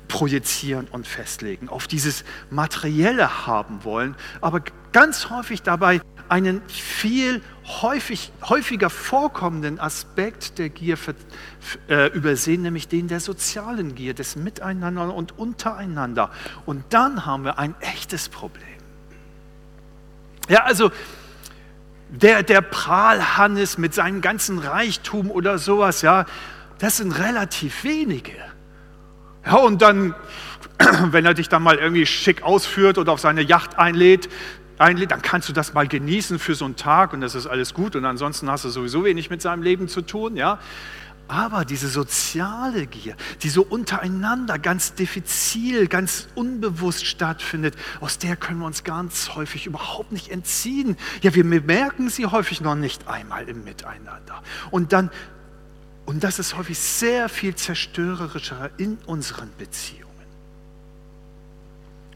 projizieren 0.08 0.88
und 0.90 1.06
festlegen, 1.06 1.68
auf 1.68 1.86
dieses 1.86 2.24
Materielle 2.50 3.46
haben 3.46 3.84
wollen, 3.84 4.16
aber 4.40 4.62
ganz 4.92 5.30
häufig 5.30 5.62
dabei 5.62 6.00
einen 6.28 6.60
viel 6.68 7.42
häufig, 7.82 8.32
häufiger 8.42 8.90
vorkommenden 8.90 9.78
Aspekt 9.78 10.58
der 10.58 10.68
Gier 10.68 10.96
äh, 11.88 12.08
übersehen, 12.12 12.62
nämlich 12.62 12.88
den 12.88 13.08
der 13.08 13.20
sozialen 13.20 13.94
Gier, 13.94 14.14
des 14.14 14.36
Miteinander 14.36 15.14
und 15.14 15.38
untereinander. 15.38 16.30
Und 16.64 16.84
dann 16.90 17.26
haben 17.26 17.44
wir 17.44 17.58
ein 17.58 17.74
echtes 17.80 18.28
Problem. 18.28 18.64
Ja, 20.48 20.64
also 20.64 20.90
der, 22.08 22.42
der 22.42 22.60
Prahlhannes 22.60 23.78
mit 23.78 23.94
seinem 23.94 24.20
ganzen 24.20 24.58
Reichtum 24.58 25.30
oder 25.30 25.58
sowas, 25.58 26.02
ja, 26.02 26.26
das 26.78 26.98
sind 26.98 27.12
relativ 27.12 27.84
wenige. 27.84 28.32
Ja, 29.46 29.56
und 29.58 29.80
dann, 29.80 30.14
wenn 31.10 31.24
er 31.24 31.34
dich 31.34 31.48
dann 31.48 31.62
mal 31.62 31.76
irgendwie 31.76 32.04
schick 32.04 32.42
ausführt 32.42 32.98
oder 32.98 33.12
auf 33.12 33.20
seine 33.20 33.42
Yacht 33.42 33.78
einlädt, 33.78 34.28
einlädt, 34.76 35.12
dann 35.12 35.22
kannst 35.22 35.48
du 35.48 35.52
das 35.52 35.72
mal 35.72 35.86
genießen 35.86 36.38
für 36.38 36.54
so 36.54 36.64
einen 36.64 36.76
Tag 36.76 37.12
und 37.12 37.20
das 37.20 37.34
ist 37.34 37.46
alles 37.46 37.72
gut 37.72 37.96
und 37.96 38.04
ansonsten 38.04 38.50
hast 38.50 38.64
du 38.64 38.70
sowieso 38.70 39.04
wenig 39.04 39.30
mit 39.30 39.40
seinem 39.40 39.62
Leben 39.62 39.88
zu 39.88 40.02
tun, 40.02 40.36
ja. 40.36 40.58
Aber 41.28 41.64
diese 41.64 41.88
soziale 41.88 42.86
Gier, 42.86 43.16
die 43.42 43.48
so 43.48 43.62
untereinander 43.62 44.60
ganz 44.60 44.94
diffizil, 44.94 45.88
ganz 45.88 46.28
unbewusst 46.36 47.04
stattfindet, 47.04 47.74
aus 48.00 48.18
der 48.18 48.36
können 48.36 48.60
wir 48.60 48.66
uns 48.66 48.84
ganz 48.84 49.34
häufig 49.34 49.66
überhaupt 49.66 50.12
nicht 50.12 50.28
entziehen. 50.28 50.96
Ja, 51.22 51.34
wir 51.34 51.42
merken 51.44 52.10
sie 52.10 52.26
häufig 52.26 52.60
noch 52.60 52.76
nicht 52.76 53.08
einmal 53.08 53.48
im 53.48 53.64
Miteinander. 53.64 54.42
Und 54.70 54.92
dann 54.92 55.10
und 56.06 56.22
das 56.22 56.38
ist 56.38 56.56
häufig 56.56 56.78
sehr 56.78 57.28
viel 57.28 57.54
zerstörerischer 57.54 58.70
in 58.78 58.96
unseren 59.06 59.50
Beziehungen. 59.58 60.06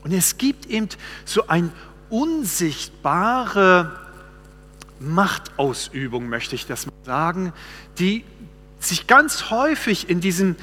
Und 0.03 0.13
es 0.13 0.39
gibt 0.39 0.67
eben 0.67 0.89
so 1.25 1.49
eine 1.49 1.71
unsichtbare 2.09 3.99
Machtausübung, 5.01 6.29
möchte 6.29 6.55
ich 6.55 6.67
das 6.67 6.87
mal 6.87 6.93
sagen, 7.05 7.53
die 7.99 8.25
sich 8.79 9.07
ganz 9.07 9.51
häufig 9.51 10.09
in 10.09 10.21
diesem 10.21 10.57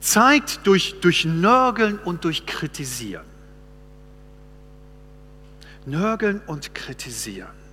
zeigt 0.00 0.66
durch, 0.66 1.00
durch 1.00 1.24
Nörgeln 1.24 1.98
und 1.98 2.24
durch 2.24 2.46
Kritisieren. 2.46 3.26
Nörgeln 5.84 6.40
und 6.46 6.74
Kritisieren. 6.74 7.65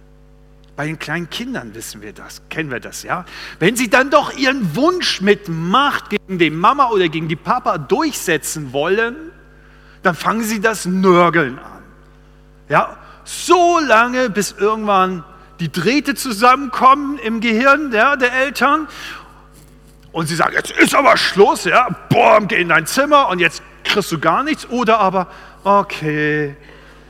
Bei 0.75 0.88
den 0.88 0.98
kleinen 0.98 1.30
Kindern 1.30 1.75
wissen 1.75 2.01
wir 2.01 2.13
das, 2.13 2.42
kennen 2.50 2.72
wir 2.72 2.80
das, 2.80 3.03
ja. 3.03 3.25
Wenn 3.60 3.75
sie 3.75 3.89
dann 3.89 4.10
doch 4.10 4.36
ihren 4.36 4.75
Wunsch 4.75 5.22
mit 5.22 5.48
Macht 5.48 6.10
gegen 6.10 6.39
die 6.39 6.50
Mama 6.50 6.89
oder 6.89 7.10
gegen 7.10 7.27
die 7.27 7.36
Papa 7.36 7.77
durchsetzen 7.77 8.74
wollen, 8.74 9.15
dann 10.01 10.15
fangen 10.15 10.44
sie 10.44 10.60
das 10.60 10.86
Nörgeln 10.86 11.60
an. 11.60 11.84
Ja, 12.70 12.98
so 13.24 13.80
lange, 13.80 14.30
bis 14.30 14.53
irgendwann 14.58 15.24
die 15.60 15.72
Drähte 15.72 16.15
zusammenkommen 16.15 17.20
im 17.20 17.39
Gehirn 17.39 17.92
ja, 17.92 18.15
der 18.15 18.34
Eltern 18.34 18.88
und 20.13 20.27
sie 20.27 20.36
sagen, 20.36 20.53
jetzt 20.53 20.72
ist 20.72 20.96
aber 20.96 21.18
Schluss, 21.18 21.65
ja, 21.65 21.89
boom, 22.10 22.48
geh 22.48 22.62
in 22.62 22.70
dein 22.70 22.86
Zimmer 22.86 23.30
und 23.30 23.39
jetzt 23.39 23.63
kriegst 23.84 24.12
du 24.12 24.20
gar 24.20 24.44
nichts. 24.44 24.70
Oder 24.70 25.00
aber, 25.00 25.27
okay, 25.63 26.56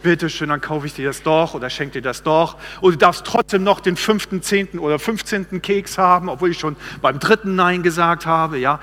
bitte 0.03 0.29
schön, 0.29 0.50
dann 0.50 0.62
kaufe 0.62 0.86
ich 0.86 0.93
dir 0.93 1.07
das 1.07 1.24
doch 1.24 1.55
oder 1.55 1.69
schenke 1.69 1.93
dir 1.93 2.01
das 2.03 2.22
doch. 2.22 2.57
Oder 2.81 2.91
du 2.91 2.98
darfst 3.00 3.25
trotzdem 3.25 3.63
noch 3.63 3.79
den 3.79 3.95
fünften, 3.95 4.43
zehnten 4.43 4.77
oder 4.77 5.00
fünfzehnten 5.00 5.62
Keks 5.62 5.98
haben, 5.98 6.29
obwohl 6.29 6.51
ich 6.51 6.60
schon 6.60 6.75
beim 7.01 7.17
dritten 7.17 7.55
Nein 7.55 7.81
gesagt 7.81 8.25
habe. 8.27 8.60
Ja, 8.60 8.79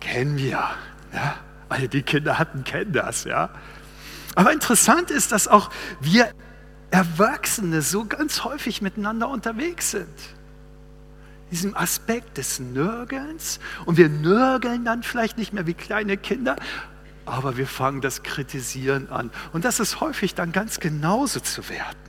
kennen 0.00 0.36
wir. 0.36 0.64
Ja? 1.12 1.36
Alle, 1.68 1.88
die 1.88 2.02
Kinder 2.02 2.38
hatten, 2.38 2.64
kennen 2.64 2.92
das. 2.92 3.24
Ja? 3.24 3.50
Aber 4.34 4.52
interessant 4.52 5.10
ist, 5.10 5.30
dass 5.30 5.46
auch 5.46 5.70
wir 6.00 6.30
Erwachsene 6.90 7.82
so 7.82 8.04
ganz 8.04 8.44
häufig 8.44 8.82
miteinander 8.82 9.28
unterwegs 9.28 9.92
sind. 9.92 10.06
Diesem 11.50 11.76
Aspekt 11.76 12.38
des 12.38 12.60
Nörgelns. 12.60 13.60
Und 13.84 13.96
wir 13.96 14.08
nörgeln 14.08 14.84
dann 14.84 15.02
vielleicht 15.02 15.38
nicht 15.38 15.52
mehr 15.52 15.66
wie 15.66 15.74
kleine 15.74 16.16
Kinder, 16.16 16.56
aber 17.26 17.56
wir 17.56 17.66
fangen 17.66 18.00
das 18.00 18.22
Kritisieren 18.22 19.08
an. 19.10 19.30
Und 19.52 19.64
das 19.64 19.80
ist 19.80 20.00
häufig 20.00 20.34
dann 20.34 20.52
ganz 20.52 20.80
genauso 20.80 21.40
zu 21.40 21.68
werten. 21.68 22.04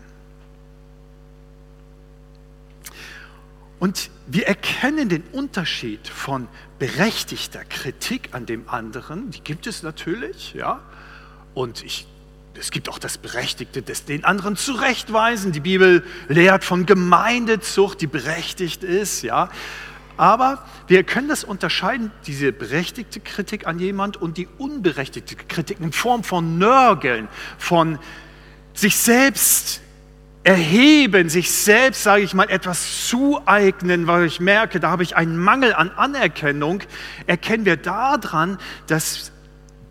Und 3.80 4.10
wir 4.28 4.48
erkennen 4.48 5.10
den 5.10 5.24
Unterschied 5.32 6.08
von 6.08 6.48
berechtigter 6.80 7.64
Kritik 7.66 8.30
an 8.32 8.46
dem 8.46 8.70
anderen, 8.70 9.32
die 9.32 9.42
gibt 9.42 9.68
es 9.68 9.84
natürlich, 9.84 10.54
ja. 10.54 10.82
Und 11.54 11.84
ich, 11.84 12.08
es 12.58 12.72
gibt 12.72 12.90
auch 12.90 13.00
das 13.00 13.18
Berechtigte, 13.18 13.82
des, 13.82 14.06
den 14.06 14.24
anderen 14.24 14.56
zurechtweisen. 14.56 15.52
Die 15.52 15.60
Bibel 15.60 16.04
lehrt 16.28 16.64
von 16.64 16.86
Gemeindezucht, 16.86 18.02
die 18.02 18.08
berechtigt 18.08 18.84
ist, 18.84 19.22
ja. 19.22 19.50
Aber 20.18 20.64
wir 20.88 21.04
können 21.04 21.28
das 21.28 21.44
unterscheiden, 21.44 22.12
diese 22.26 22.52
berechtigte 22.52 23.20
Kritik 23.20 23.68
an 23.68 23.80
jemand 23.80 24.18
und 24.18 24.38
die 24.38 24.48
unberechtigte 24.58 25.36
Kritik 25.36 25.80
in 25.80 25.92
Form 25.92 26.24
von 26.24 26.58
Nörgeln, 26.58 27.28
von 27.58 28.00
sich 28.74 28.98
selbst 28.98 29.82
erheben, 30.44 31.28
sich 31.28 31.52
selbst, 31.52 32.04
sage 32.04 32.24
ich 32.24 32.34
mal, 32.36 32.50
etwas 32.50 33.08
zueignen, 33.10 34.06
weil 34.06 34.26
ich 34.26 34.40
merke, 34.40 34.80
da 34.80 34.92
habe 34.92 35.02
ich 35.02 35.16
einen 35.16 35.38
Mangel 35.38 35.74
an 35.74 35.90
Anerkennung, 35.90 36.84
erkennen 37.26 37.66
wir 37.66 37.78
daran, 37.78 38.60
dass 38.86 39.32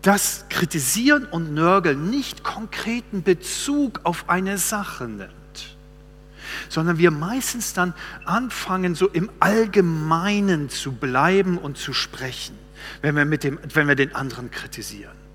das 0.01 0.45
Kritisieren 0.49 1.25
und 1.25 1.53
Nörgeln 1.53 2.09
nicht 2.09 2.43
konkreten 2.43 3.23
Bezug 3.23 4.01
auf 4.03 4.29
eine 4.29 4.57
Sache 4.57 5.05
nimmt, 5.05 5.33
sondern 6.69 6.97
wir 6.97 7.11
meistens 7.11 7.73
dann 7.73 7.93
anfangen, 8.25 8.95
so 8.95 9.07
im 9.07 9.29
Allgemeinen 9.39 10.69
zu 10.69 10.91
bleiben 10.91 11.57
und 11.57 11.77
zu 11.77 11.93
sprechen, 11.93 12.57
wenn 13.01 13.15
wir, 13.15 13.25
mit 13.25 13.43
dem, 13.43 13.59
wenn 13.73 13.87
wir 13.87 13.95
den 13.95 14.15
anderen 14.15 14.51
kritisieren 14.51 15.25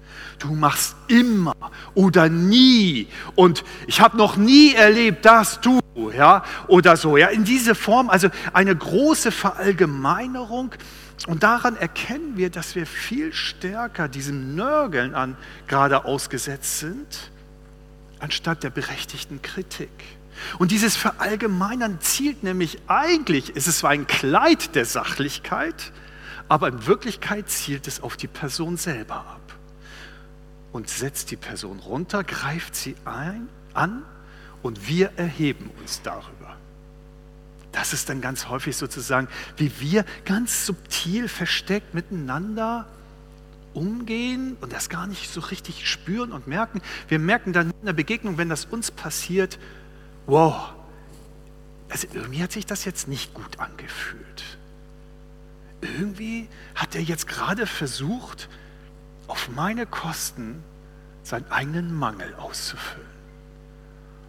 du 0.40 0.54
machst 0.54 0.96
immer 1.08 1.54
oder 1.94 2.28
nie 2.28 3.08
und 3.34 3.62
ich 3.86 4.00
habe 4.00 4.16
noch 4.16 4.36
nie 4.36 4.74
erlebt, 4.74 5.24
dass 5.24 5.60
du, 5.60 5.80
ja, 6.16 6.44
oder 6.66 6.96
so, 6.96 7.16
ja, 7.16 7.28
in 7.28 7.44
diese 7.44 7.74
Form, 7.74 8.10
also 8.10 8.28
eine 8.52 8.74
große 8.74 9.30
Verallgemeinerung 9.30 10.74
und 11.26 11.42
daran 11.42 11.76
erkennen 11.76 12.36
wir, 12.36 12.50
dass 12.50 12.74
wir 12.74 12.86
viel 12.86 13.32
stärker 13.32 14.08
diesem 14.08 14.54
Nörgeln 14.54 15.14
an 15.14 15.36
gerade 15.68 16.04
ausgesetzt 16.04 16.78
sind, 16.78 17.30
anstatt 18.18 18.62
der 18.62 18.70
berechtigten 18.70 19.42
Kritik. 19.42 19.90
Und 20.58 20.70
dieses 20.70 20.96
Verallgemeinern 20.96 22.00
zielt 22.00 22.42
nämlich 22.42 22.78
eigentlich, 22.86 23.56
ist 23.56 23.66
es 23.66 23.78
zwar 23.78 23.90
ein 23.90 24.06
Kleid 24.06 24.74
der 24.74 24.84
Sachlichkeit, 24.84 25.92
aber 26.48 26.68
in 26.68 26.86
Wirklichkeit 26.86 27.48
zielt 27.48 27.86
es 27.86 28.02
auf 28.02 28.16
die 28.16 28.26
Person 28.26 28.76
selber 28.76 29.16
ab 29.16 29.40
und 30.72 30.88
setzt 30.88 31.30
die 31.30 31.36
Person 31.36 31.78
runter, 31.78 32.24
greift 32.24 32.74
sie 32.74 32.96
ein, 33.04 33.48
an 33.74 34.02
und 34.62 34.88
wir 34.88 35.12
erheben 35.16 35.70
uns 35.80 36.02
darüber. 36.02 36.56
Das 37.72 37.92
ist 37.92 38.08
dann 38.08 38.20
ganz 38.20 38.48
häufig 38.48 38.76
sozusagen, 38.76 39.28
wie 39.56 39.70
wir 39.80 40.04
ganz 40.24 40.66
subtil 40.66 41.28
versteckt 41.28 41.94
miteinander 41.94 42.86
umgehen 43.72 44.56
und 44.60 44.72
das 44.72 44.88
gar 44.88 45.06
nicht 45.06 45.32
so 45.32 45.40
richtig 45.40 45.88
spüren 45.88 46.32
und 46.32 46.48
merken. 46.48 46.80
Wir 47.08 47.20
merken 47.20 47.52
dann 47.52 47.70
in 47.70 47.86
der 47.86 47.92
Begegnung, 47.92 48.38
wenn 48.38 48.48
das 48.48 48.64
uns 48.64 48.90
passiert, 48.90 49.58
wow, 50.30 50.72
also 51.88 52.06
irgendwie 52.14 52.42
hat 52.42 52.52
sich 52.52 52.66
das 52.66 52.84
jetzt 52.84 53.08
nicht 53.08 53.34
gut 53.34 53.58
angefühlt. 53.58 54.44
Irgendwie 55.80 56.48
hat 56.74 56.94
er 56.94 57.02
jetzt 57.02 57.26
gerade 57.26 57.66
versucht, 57.66 58.48
auf 59.26 59.48
meine 59.48 59.86
Kosten 59.86 60.62
seinen 61.22 61.50
eigenen 61.50 61.94
Mangel 61.94 62.34
auszufüllen. 62.36 63.10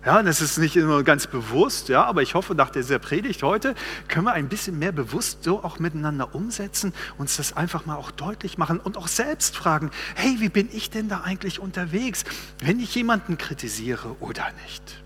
Ja, 0.03 0.23
das 0.23 0.41
ist 0.41 0.57
nicht 0.57 0.75
immer 0.75 1.03
ganz 1.03 1.27
bewusst, 1.27 1.87
ja, 1.87 2.03
aber 2.05 2.23
ich 2.23 2.33
hoffe, 2.33 2.55
nach 2.55 2.71
dieser 2.71 2.97
Predigt 2.97 3.43
heute 3.43 3.75
können 4.07 4.25
wir 4.25 4.33
ein 4.33 4.49
bisschen 4.49 4.79
mehr 4.79 4.91
bewusst 4.91 5.43
so 5.43 5.63
auch 5.63 5.77
miteinander 5.77 6.33
umsetzen, 6.33 6.91
uns 7.19 7.37
das 7.37 7.55
einfach 7.55 7.85
mal 7.85 7.95
auch 7.95 8.09
deutlich 8.09 8.57
machen 8.57 8.79
und 8.79 8.97
auch 8.97 9.07
selbst 9.07 9.55
fragen, 9.55 9.91
hey, 10.15 10.37
wie 10.39 10.49
bin 10.49 10.69
ich 10.71 10.89
denn 10.89 11.07
da 11.07 11.21
eigentlich 11.21 11.59
unterwegs, 11.59 12.23
wenn 12.63 12.79
ich 12.79 12.95
jemanden 12.95 13.37
kritisiere 13.37 14.15
oder 14.19 14.47
nicht? 14.65 15.00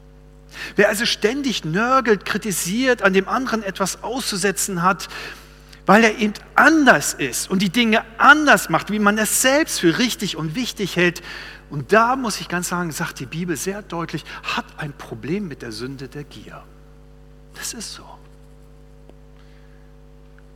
Wer 0.75 0.89
also 0.89 1.05
ständig 1.05 1.65
nörgelt, 1.65 2.25
kritisiert, 2.25 3.01
an 3.01 3.13
dem 3.13 3.27
anderen 3.27 3.63
etwas 3.63 4.03
auszusetzen 4.03 4.81
hat, 4.81 5.07
weil 5.85 6.03
er 6.03 6.17
eben 6.17 6.33
anders 6.55 7.13
ist 7.13 7.50
und 7.50 7.62
die 7.62 7.69
Dinge 7.69 8.03
anders 8.17 8.69
macht, 8.69 8.91
wie 8.91 9.00
man 9.00 9.17
es 9.17 9.41
selbst 9.41 9.79
für 9.79 9.97
richtig 10.00 10.35
und 10.35 10.55
wichtig 10.55 10.95
hält. 10.95 11.21
Und 11.70 11.94
da 11.94 12.15
muss 12.15 12.41
ich 12.41 12.48
ganz 12.48 12.70
sagen, 12.70 12.91
sagt 12.91 13.20
die 13.20 13.25
Bibel 13.25 13.55
sehr 13.55 13.81
deutlich, 13.81 14.24
hat 14.44 14.65
ein 14.77 14.94
Problem 14.94 15.48
mit 15.48 15.61
der 15.61 15.72
Sünde 15.72 16.07
der 16.07 16.24
Gier. 16.24 16.63
Das 17.55 17.74
ist 17.74 17.94
so. 17.94 18.05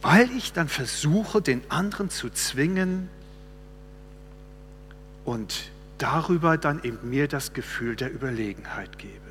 Weil 0.02 0.32
ich 0.32 0.54
dann 0.54 0.70
versuche, 0.70 1.42
den 1.42 1.62
anderen 1.70 2.10
zu 2.10 2.30
zwingen 2.30 3.10
und 5.26 5.72
darüber 5.98 6.58
dann 6.58 6.84
eben 6.84 7.10
mir 7.10 7.28
das 7.28 7.54
Gefühl 7.54 7.96
der 7.96 8.14
Überlegenheit 8.14 8.98
gebe. 8.98 9.29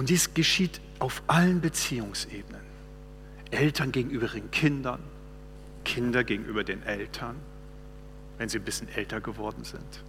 Und 0.00 0.08
dies 0.08 0.32
geschieht 0.32 0.80
auf 0.98 1.22
allen 1.26 1.60
Beziehungsebenen. 1.60 2.62
Eltern 3.50 3.92
gegenüber 3.92 4.28
den 4.28 4.50
Kindern, 4.50 5.00
Kinder 5.84 6.24
gegenüber 6.24 6.64
den 6.64 6.82
Eltern, 6.84 7.36
wenn 8.38 8.48
sie 8.48 8.60
ein 8.60 8.64
bisschen 8.64 8.88
älter 8.94 9.20
geworden 9.20 9.62
sind. 9.62 10.02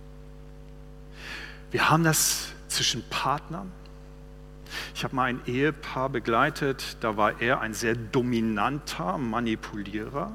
Wir 1.71 1.89
haben 1.89 2.05
das 2.05 2.53
zwischen 2.69 3.03
Partnern. 3.09 3.69
Ich 4.95 5.03
habe 5.03 5.13
mal 5.13 5.25
ein 5.25 5.41
Ehepaar 5.45 6.07
begleitet, 6.07 6.95
da 7.01 7.17
war 7.17 7.41
er 7.41 7.59
ein 7.59 7.73
sehr 7.73 7.95
dominanter 7.95 9.17
Manipulierer. 9.17 10.31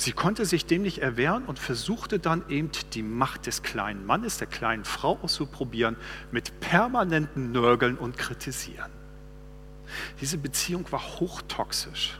Sie 0.00 0.12
konnte 0.12 0.46
sich 0.46 0.64
dem 0.64 0.80
nicht 0.80 1.02
erwehren 1.02 1.44
und 1.44 1.58
versuchte 1.58 2.18
dann 2.18 2.42
eben 2.48 2.70
die 2.94 3.02
Macht 3.02 3.44
des 3.44 3.62
kleinen 3.62 4.06
Mannes, 4.06 4.38
der 4.38 4.46
kleinen 4.46 4.86
Frau 4.86 5.18
auszuprobieren 5.20 5.94
mit 6.32 6.58
permanenten 6.60 7.52
Nörgeln 7.52 7.98
und 7.98 8.16
Kritisieren. 8.16 8.90
Diese 10.18 10.38
Beziehung 10.38 10.90
war 10.90 11.02
hochtoxisch. 11.02 12.18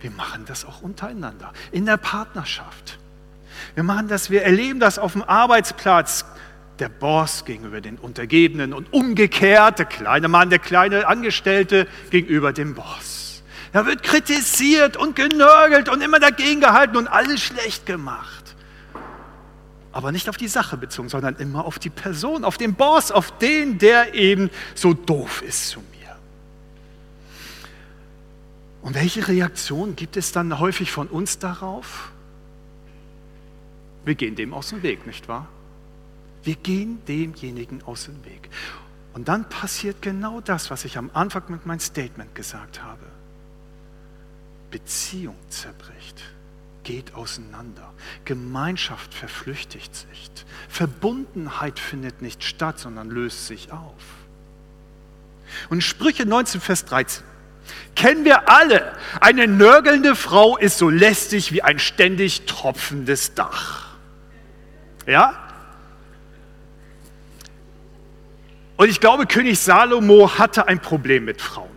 Wir 0.00 0.12
machen 0.12 0.44
das 0.46 0.64
auch 0.64 0.80
untereinander, 0.80 1.52
in 1.72 1.84
der 1.84 1.96
Partnerschaft. 1.96 3.00
Wir 3.74 3.82
machen 3.82 4.06
das, 4.06 4.30
wir 4.30 4.44
erleben 4.44 4.78
das 4.78 4.96
auf 5.00 5.14
dem 5.14 5.24
Arbeitsplatz. 5.24 6.24
Der 6.78 6.88
Boss 6.88 7.44
gegenüber 7.44 7.80
den 7.80 7.98
Untergebenen 7.98 8.74
und 8.74 8.92
umgekehrt, 8.92 9.80
der 9.80 9.86
kleine 9.86 10.28
Mann, 10.28 10.50
der 10.50 10.60
kleine 10.60 11.08
Angestellte 11.08 11.88
gegenüber 12.10 12.52
dem 12.52 12.74
Boss. 12.74 13.21
Da 13.72 13.86
wird 13.86 14.02
kritisiert 14.02 14.96
und 14.96 15.16
genörgelt 15.16 15.88
und 15.88 16.02
immer 16.02 16.20
dagegen 16.20 16.60
gehalten 16.60 16.96
und 16.96 17.08
alles 17.08 17.40
schlecht 17.40 17.86
gemacht 17.86 18.42
aber 19.92 20.10
nicht 20.10 20.28
auf 20.28 20.36
die 20.36 20.48
Sache 20.48 20.76
bezogen, 20.76 21.08
sondern 21.08 21.36
immer 21.36 21.64
auf 21.64 21.78
die 21.78 21.90
Person, 21.90 22.44
auf 22.44 22.56
den 22.56 22.74
Boss, 22.74 23.12
auf 23.12 23.36
den, 23.38 23.78
der 23.78 24.14
eben 24.14 24.50
so 24.74 24.94
doof 24.94 25.42
ist 25.42 25.68
zu 25.68 25.80
mir. 25.80 26.16
Und 28.80 28.94
welche 28.94 29.28
Reaktion 29.28 29.94
gibt 29.94 30.16
es 30.16 30.32
dann 30.32 30.58
häufig 30.58 30.90
von 30.90 31.08
uns 31.08 31.38
darauf? 31.38 32.10
Wir 34.04 34.14
gehen 34.14 34.34
dem 34.34 34.52
aus 34.54 34.70
dem 34.70 34.82
Weg, 34.82 35.06
nicht 35.06 35.28
wahr? 35.28 35.46
Wir 36.42 36.56
gehen 36.56 37.04
demjenigen 37.06 37.82
aus 37.82 38.06
dem 38.06 38.24
Weg. 38.24 38.48
Und 39.12 39.28
dann 39.28 39.48
passiert 39.48 40.00
genau 40.00 40.40
das, 40.40 40.70
was 40.70 40.84
ich 40.84 40.96
am 40.96 41.10
Anfang 41.12 41.44
mit 41.48 41.66
meinem 41.66 41.80
Statement 41.80 42.34
gesagt 42.34 42.82
habe. 42.82 43.11
Beziehung 44.72 45.36
zerbricht 45.48 46.20
geht 46.82 47.14
auseinander. 47.14 47.92
Gemeinschaft 48.24 49.14
verflüchtigt 49.14 49.94
sich. 49.94 50.30
Verbundenheit 50.68 51.78
findet 51.78 52.22
nicht 52.22 52.42
statt, 52.42 52.80
sondern 52.80 53.08
löst 53.08 53.46
sich 53.46 53.70
auf. 53.70 54.02
Und 55.70 55.82
Sprüche 55.82 56.26
19, 56.26 56.60
Vers 56.60 56.84
13. 56.86 57.24
Kennen 57.94 58.24
wir 58.24 58.48
alle, 58.48 58.96
eine 59.20 59.46
nörgelnde 59.46 60.16
Frau 60.16 60.56
ist 60.56 60.78
so 60.78 60.88
lästig 60.88 61.52
wie 61.52 61.62
ein 61.62 61.78
ständig 61.78 62.46
tropfendes 62.46 63.34
Dach. 63.34 63.86
Ja? 65.06 65.34
Und 68.76 68.88
ich 68.88 68.98
glaube, 68.98 69.26
König 69.26 69.60
Salomo 69.60 70.38
hatte 70.38 70.66
ein 70.66 70.80
Problem 70.80 71.26
mit 71.26 71.40
Frauen. 71.40 71.71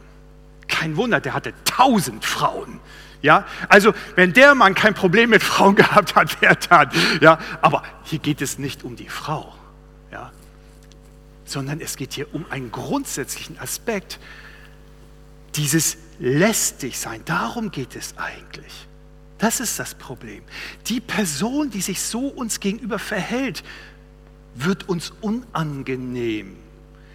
Kein 0.80 0.98
Wunder, 0.98 1.22
der 1.22 1.34
hatte 1.34 1.54
tausend 1.64 2.26
Frauen. 2.26 2.82
Ja, 3.22 3.46
also 3.70 3.94
wenn 4.16 4.34
der 4.34 4.56
Mann 4.56 4.76
kein 4.76 4.94
Problem 4.94 5.30
mit 5.30 5.42
Frauen 5.42 5.76
gehabt 5.84 6.16
hat, 6.16 6.42
wer 6.42 6.56
dann? 6.56 6.90
Ja, 7.22 7.40
aber 7.62 7.84
hier 8.04 8.20
geht 8.20 8.42
es 8.42 8.60
nicht 8.60 8.84
um 8.84 8.96
die 8.96 9.08
Frau, 9.08 9.54
ja, 10.12 10.32
sondern 11.46 11.80
es 11.80 11.96
geht 11.96 12.14
hier 12.14 12.34
um 12.36 12.46
einen 12.50 12.72
grundsätzlichen 12.72 13.58
Aspekt, 13.58 14.20
dieses 15.56 15.98
lästig 16.20 17.00
sein. 17.00 17.22
Darum 17.24 17.72
geht 17.72 17.96
es 17.96 18.16
eigentlich. 18.18 18.88
Das 19.38 19.60
ist 19.62 19.80
das 19.80 19.96
Problem. 19.96 20.44
Die 20.88 21.00
Person, 21.00 21.70
die 21.70 21.82
sich 21.82 22.02
so 22.02 22.28
uns 22.28 22.60
gegenüber 22.60 23.00
verhält, 23.00 23.64
wird 24.56 24.90
uns 24.90 25.14
unangenehm. 25.22 26.58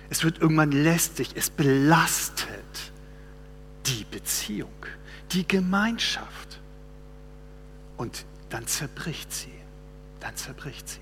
Es 0.08 0.24
wird 0.24 0.40
irgendwann 0.40 0.72
lästig. 0.72 1.30
Es 1.34 1.50
belastet 1.50 2.89
die 3.90 4.04
Beziehung 4.04 4.70
die 5.32 5.46
Gemeinschaft. 5.46 6.60
Und 7.96 8.24
dann 8.48 8.66
zerbricht 8.66 9.32
sie. 9.32 9.52
Dann 10.20 10.36
zerbricht 10.36 10.88
sie. 10.88 10.98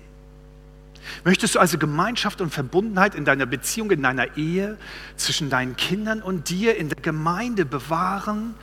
Möchtest 1.23 1.55
du 1.55 1.59
also 1.59 1.77
Gemeinschaft 1.77 2.41
und 2.41 2.51
Verbundenheit 2.51 3.15
in 3.15 3.25
deiner 3.25 3.45
Beziehung, 3.45 3.89
in 3.91 4.03
deiner 4.03 4.37
Ehe, 4.37 4.77
zwischen 5.15 5.49
deinen 5.49 5.75
Kindern 5.75 6.21
und 6.21 6.49
dir, 6.49 6.75
in 6.75 6.89
der 6.89 7.01
Gemeinde 7.01 7.65
bewahren? 7.65 8.53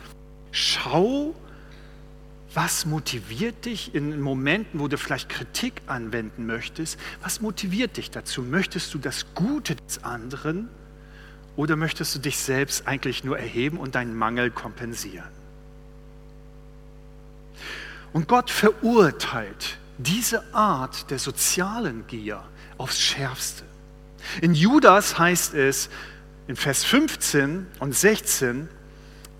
Schau, 0.52 1.34
was 2.52 2.86
motiviert 2.86 3.64
dich 3.64 3.94
in 3.94 4.20
Momenten, 4.20 4.80
wo 4.80 4.88
du 4.88 4.98
vielleicht 4.98 5.28
Kritik 5.28 5.82
anwenden 5.86 6.46
möchtest? 6.46 6.98
Was 7.22 7.40
motiviert 7.40 7.96
dich 7.96 8.10
dazu? 8.10 8.42
Möchtest 8.42 8.92
du 8.94 8.98
das 8.98 9.26
Gute 9.34 9.76
des 9.76 10.04
anderen 10.04 10.68
oder 11.56 11.76
möchtest 11.76 12.14
du 12.14 12.18
dich 12.18 12.38
selbst 12.38 12.86
eigentlich 12.86 13.24
nur 13.24 13.38
erheben 13.38 13.78
und 13.78 13.94
deinen 13.94 14.14
Mangel 14.14 14.50
kompensieren? 14.50 15.28
Und 18.12 18.28
Gott 18.28 18.50
verurteilt 18.50 19.78
diese 19.98 20.54
Art 20.54 21.10
der 21.10 21.18
sozialen 21.18 22.06
Gier 22.06 22.42
aufs 22.78 23.00
Schärfste. 23.00 23.64
In 24.40 24.54
Judas 24.54 25.18
heißt 25.18 25.54
es 25.54 25.88
in 26.48 26.56
Vers 26.56 26.84
15 26.84 27.66
und 27.78 27.94
16, 27.94 28.68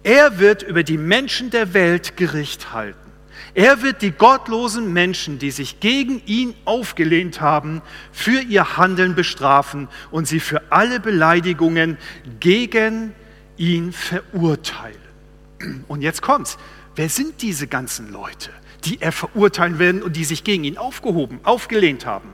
er 0.03 0.39
wird 0.39 0.63
über 0.63 0.83
die 0.83 0.99
Menschen 0.99 1.51
der 1.51 1.75
Welt 1.75 2.17
Gericht 2.17 2.73
halten. 2.73 3.06
Er 3.57 3.83
wird 3.83 4.03
die 4.03 4.13
gottlosen 4.13 4.93
Menschen, 4.93 5.39
die 5.39 5.51
sich 5.51 5.81
gegen 5.81 6.23
ihn 6.27 6.55
aufgelehnt 6.67 7.41
haben, 7.41 7.83
für 8.13 8.41
ihr 8.43 8.77
Handeln 8.77 9.15
bestrafen 9.15 9.89
und 10.11 10.29
sie 10.29 10.41
für 10.41 10.71
alle 10.71 11.01
Beleidigungen 11.01 11.97
gegen 12.39 13.15
ihn 13.57 13.93
verurteilen. 13.93 15.01
Und 15.89 16.03
jetzt 16.03 16.21
kommt's. 16.21 16.59
Wer 16.95 17.09
sind 17.09 17.43
diese 17.43 17.67
ganzen 17.67 18.13
Leute? 18.13 18.51
die 18.87 19.01
er 19.01 19.13
verurteilen 19.13 19.79
werden 19.79 20.03
und 20.03 20.17
die 20.17 20.25
sich 20.25 20.45
gegen 20.45 20.65
ihn 20.65 20.79
aufgehoben, 20.79 21.41
aufgelehnt 21.43 22.07
haben. 22.07 22.33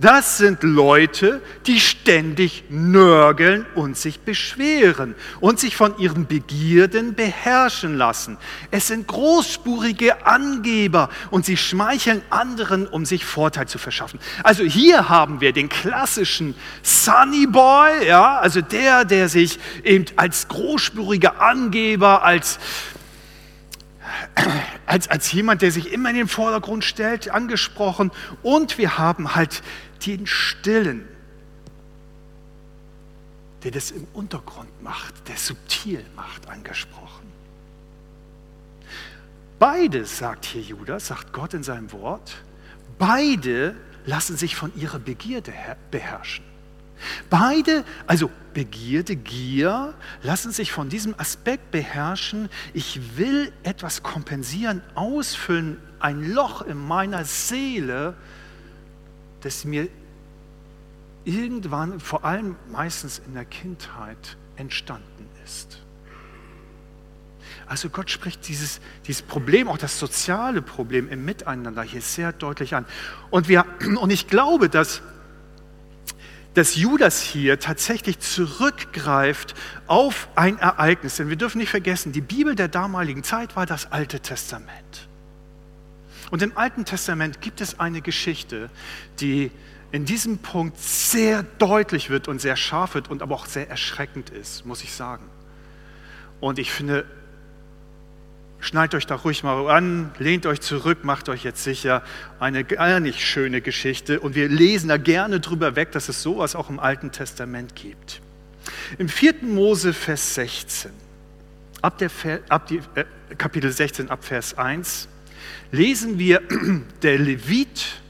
Das 0.00 0.38
sind 0.38 0.62
Leute, 0.62 1.42
die 1.66 1.80
ständig 1.80 2.64
nörgeln 2.68 3.66
und 3.74 3.96
sich 3.96 4.20
beschweren 4.20 5.16
und 5.40 5.58
sich 5.58 5.74
von 5.74 5.98
ihren 5.98 6.26
Begierden 6.26 7.14
beherrschen 7.14 7.96
lassen. 7.96 8.38
Es 8.70 8.86
sind 8.86 9.08
großspurige 9.08 10.24
Angeber 10.24 11.10
und 11.32 11.44
sie 11.44 11.56
schmeicheln 11.56 12.22
anderen, 12.30 12.86
um 12.86 13.04
sich 13.04 13.24
Vorteil 13.24 13.66
zu 13.66 13.78
verschaffen. 13.78 14.20
Also 14.44 14.62
hier 14.62 15.08
haben 15.08 15.40
wir 15.40 15.52
den 15.52 15.68
klassischen 15.68 16.54
Sunny 16.82 17.46
Boy, 17.46 18.06
ja, 18.06 18.38
also 18.38 18.60
der, 18.60 19.04
der 19.04 19.28
sich 19.28 19.58
eben 19.82 20.04
als 20.14 20.46
großspuriger 20.46 21.40
Angeber, 21.40 22.22
als 22.22 22.60
als, 24.86 25.08
als 25.08 25.30
jemand, 25.32 25.62
der 25.62 25.70
sich 25.70 25.92
immer 25.92 26.10
in 26.10 26.16
den 26.16 26.28
Vordergrund 26.28 26.84
stellt, 26.84 27.30
angesprochen. 27.30 28.10
Und 28.42 28.78
wir 28.78 28.98
haben 28.98 29.34
halt 29.34 29.62
den 30.06 30.26
Stillen, 30.26 31.06
der 33.64 33.70
das 33.70 33.90
im 33.90 34.06
Untergrund 34.12 34.82
macht, 34.82 35.28
der 35.28 35.36
subtil 35.36 36.04
macht, 36.14 36.48
angesprochen. 36.48 37.26
Beide, 39.58 40.04
sagt 40.04 40.44
hier 40.44 40.62
Judas, 40.62 41.08
sagt 41.08 41.32
Gott 41.32 41.54
in 41.54 41.64
seinem 41.64 41.90
Wort, 41.90 42.36
beide 42.98 43.74
lassen 44.06 44.36
sich 44.36 44.54
von 44.54 44.72
ihrer 44.76 45.00
Begierde 45.00 45.52
beherrschen. 45.90 46.44
Beide, 47.30 47.84
also 48.06 48.30
Begierde, 48.54 49.16
Gier, 49.16 49.94
lassen 50.22 50.50
sich 50.50 50.72
von 50.72 50.88
diesem 50.88 51.14
Aspekt 51.18 51.70
beherrschen. 51.70 52.48
Ich 52.72 53.16
will 53.16 53.52
etwas 53.62 54.02
kompensieren, 54.02 54.82
ausfüllen, 54.94 55.78
ein 56.00 56.32
Loch 56.32 56.62
in 56.62 56.76
meiner 56.76 57.24
Seele, 57.24 58.14
das 59.40 59.64
mir 59.64 59.88
irgendwann, 61.24 62.00
vor 62.00 62.24
allem 62.24 62.56
meistens 62.70 63.20
in 63.24 63.34
der 63.34 63.44
Kindheit, 63.44 64.36
entstanden 64.56 65.28
ist. 65.44 65.82
Also 67.66 67.90
Gott 67.90 68.10
spricht 68.10 68.48
dieses, 68.48 68.80
dieses 69.06 69.22
Problem, 69.22 69.68
auch 69.68 69.78
das 69.78 69.98
soziale 69.98 70.62
Problem 70.62 71.08
im 71.08 71.24
Miteinander 71.24 71.82
hier 71.82 72.00
sehr 72.00 72.32
deutlich 72.32 72.74
an. 72.74 72.86
Und, 73.30 73.48
wir, 73.48 73.66
und 74.00 74.10
ich 74.10 74.26
glaube, 74.26 74.68
dass 74.68 75.02
dass 76.54 76.74
Judas 76.74 77.20
hier 77.20 77.60
tatsächlich 77.60 78.18
zurückgreift 78.18 79.54
auf 79.86 80.28
ein 80.34 80.58
Ereignis. 80.58 81.16
Denn 81.16 81.28
wir 81.28 81.36
dürfen 81.36 81.58
nicht 81.58 81.70
vergessen, 81.70 82.10
die 82.10 82.20
Bibel 82.20 82.56
der 82.56 82.66
damaligen 82.66 83.22
Zeit 83.22 83.54
war 83.54 83.64
das 83.64 83.92
Alte 83.92 84.18
Testament. 84.18 85.07
Und 86.30 86.42
im 86.42 86.56
Alten 86.56 86.84
Testament 86.84 87.40
gibt 87.40 87.60
es 87.60 87.80
eine 87.80 88.00
Geschichte, 88.00 88.70
die 89.20 89.50
in 89.90 90.04
diesem 90.04 90.38
Punkt 90.38 90.78
sehr 90.78 91.42
deutlich 91.58 92.10
wird 92.10 92.28
und 92.28 92.40
sehr 92.40 92.56
scharf 92.56 92.94
wird 92.94 93.08
und 93.08 93.22
aber 93.22 93.34
auch 93.34 93.46
sehr 93.46 93.70
erschreckend 93.70 94.30
ist, 94.30 94.66
muss 94.66 94.82
ich 94.82 94.92
sagen. 94.92 95.24
Und 96.40 96.58
ich 96.58 96.70
finde, 96.70 97.06
Schneid 98.60 98.94
euch 98.94 99.06
da 99.06 99.14
ruhig 99.14 99.44
mal 99.44 99.70
an, 99.70 100.10
lehnt 100.18 100.44
euch 100.44 100.60
zurück, 100.60 101.04
macht 101.04 101.28
euch 101.28 101.44
jetzt 101.44 101.62
sicher. 101.62 102.02
Eine 102.40 102.64
gar 102.64 102.98
nicht 102.98 103.20
schöne 103.20 103.60
Geschichte. 103.60 104.18
Und 104.18 104.34
wir 104.34 104.48
lesen 104.48 104.88
da 104.88 104.96
gerne 104.96 105.38
drüber 105.38 105.76
weg, 105.76 105.92
dass 105.92 106.08
es 106.08 106.22
sowas 106.22 106.56
auch 106.56 106.68
im 106.68 106.80
Alten 106.80 107.12
Testament 107.12 107.76
gibt. 107.76 108.20
Im 108.98 109.08
4. 109.08 109.34
Mose, 109.42 109.92
Vers 109.92 110.34
16, 110.34 110.90
ab, 111.82 111.98
der, 111.98 112.10
ab 112.48 112.66
die, 112.66 112.80
äh, 112.96 113.04
Kapitel 113.36 113.70
16, 113.70 114.10
ab 114.10 114.24
Vers 114.24 114.58
1, 114.58 115.08
lesen 115.70 116.18
wir, 116.18 116.42
der 117.02 117.18
Levit, 117.18 118.00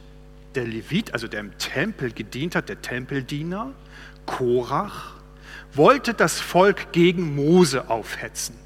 der 0.55 0.67
Levit, 0.67 1.13
also 1.13 1.29
der 1.29 1.41
im 1.41 1.57
Tempel 1.59 2.13
gedient 2.13 2.55
hat, 2.55 2.69
der 2.69 2.81
Tempeldiener, 2.81 3.73
Korach, 4.27 5.15
wollte 5.73 6.15
das 6.15 6.41
Volk 6.41 6.93
gegen 6.93 7.35
Mose 7.35 7.89
aufhetzen. 7.91 8.57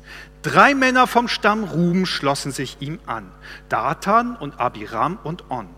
Drei 0.43 0.75
Männer 0.75 1.07
vom 1.07 1.29
Stamm 1.29 1.63
Ruben 1.65 2.05
schlossen 2.05 2.51
sich 2.51 2.79
ihm 2.81 2.99
an, 3.07 3.31
Datan 3.69 4.37
und 4.37 4.59
Abiram 4.59 5.19
und 5.23 5.51
On. 5.51 5.69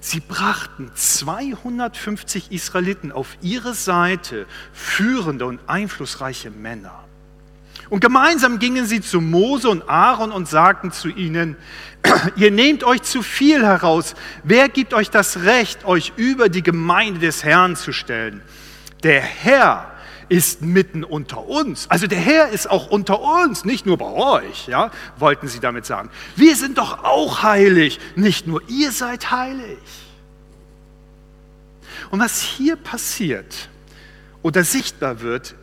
Sie 0.00 0.20
brachten 0.20 0.90
250 0.94 2.50
Israeliten 2.50 3.12
auf 3.12 3.36
ihre 3.42 3.74
Seite, 3.74 4.46
führende 4.72 5.46
und 5.46 5.60
einflussreiche 5.68 6.50
Männer. 6.50 7.04
Und 7.92 8.00
gemeinsam 8.00 8.58
gingen 8.58 8.86
sie 8.86 9.02
zu 9.02 9.20
Mose 9.20 9.68
und 9.68 9.86
Aaron 9.86 10.32
und 10.32 10.48
sagten 10.48 10.92
zu 10.92 11.10
ihnen, 11.10 11.58
ihr 12.36 12.50
nehmt 12.50 12.84
euch 12.84 13.02
zu 13.02 13.20
viel 13.20 13.62
heraus. 13.62 14.14
Wer 14.44 14.70
gibt 14.70 14.94
euch 14.94 15.10
das 15.10 15.42
Recht, 15.42 15.84
euch 15.84 16.14
über 16.16 16.48
die 16.48 16.62
Gemeinde 16.62 17.20
des 17.20 17.44
Herrn 17.44 17.76
zu 17.76 17.92
stellen? 17.92 18.40
Der 19.02 19.20
Herr 19.20 19.92
ist 20.30 20.62
mitten 20.62 21.04
unter 21.04 21.46
uns. 21.46 21.84
Also 21.90 22.06
der 22.06 22.18
Herr 22.18 22.48
ist 22.48 22.70
auch 22.70 22.86
unter 22.86 23.20
uns, 23.20 23.66
nicht 23.66 23.84
nur 23.84 23.98
bei 23.98 24.10
euch, 24.10 24.68
ja, 24.68 24.90
wollten 25.18 25.46
sie 25.46 25.60
damit 25.60 25.84
sagen. 25.84 26.08
Wir 26.34 26.56
sind 26.56 26.78
doch 26.78 27.04
auch 27.04 27.42
heilig, 27.42 28.00
nicht 28.16 28.46
nur 28.46 28.62
ihr 28.70 28.90
seid 28.90 29.30
heilig. 29.30 29.76
Und 32.10 32.20
was 32.20 32.40
hier 32.40 32.76
passiert 32.76 33.68
oder 34.40 34.64
sichtbar 34.64 35.20
wird 35.20 35.56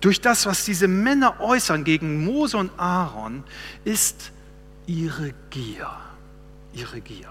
durch 0.00 0.20
das, 0.20 0.46
was 0.46 0.64
diese 0.64 0.88
Männer 0.88 1.40
äußern 1.40 1.84
gegen 1.84 2.24
Mose 2.24 2.56
und 2.56 2.70
Aaron, 2.78 3.44
ist 3.84 4.32
ihre 4.86 5.32
Gier. 5.50 5.90
Ihre 6.72 7.00
Gier. 7.00 7.28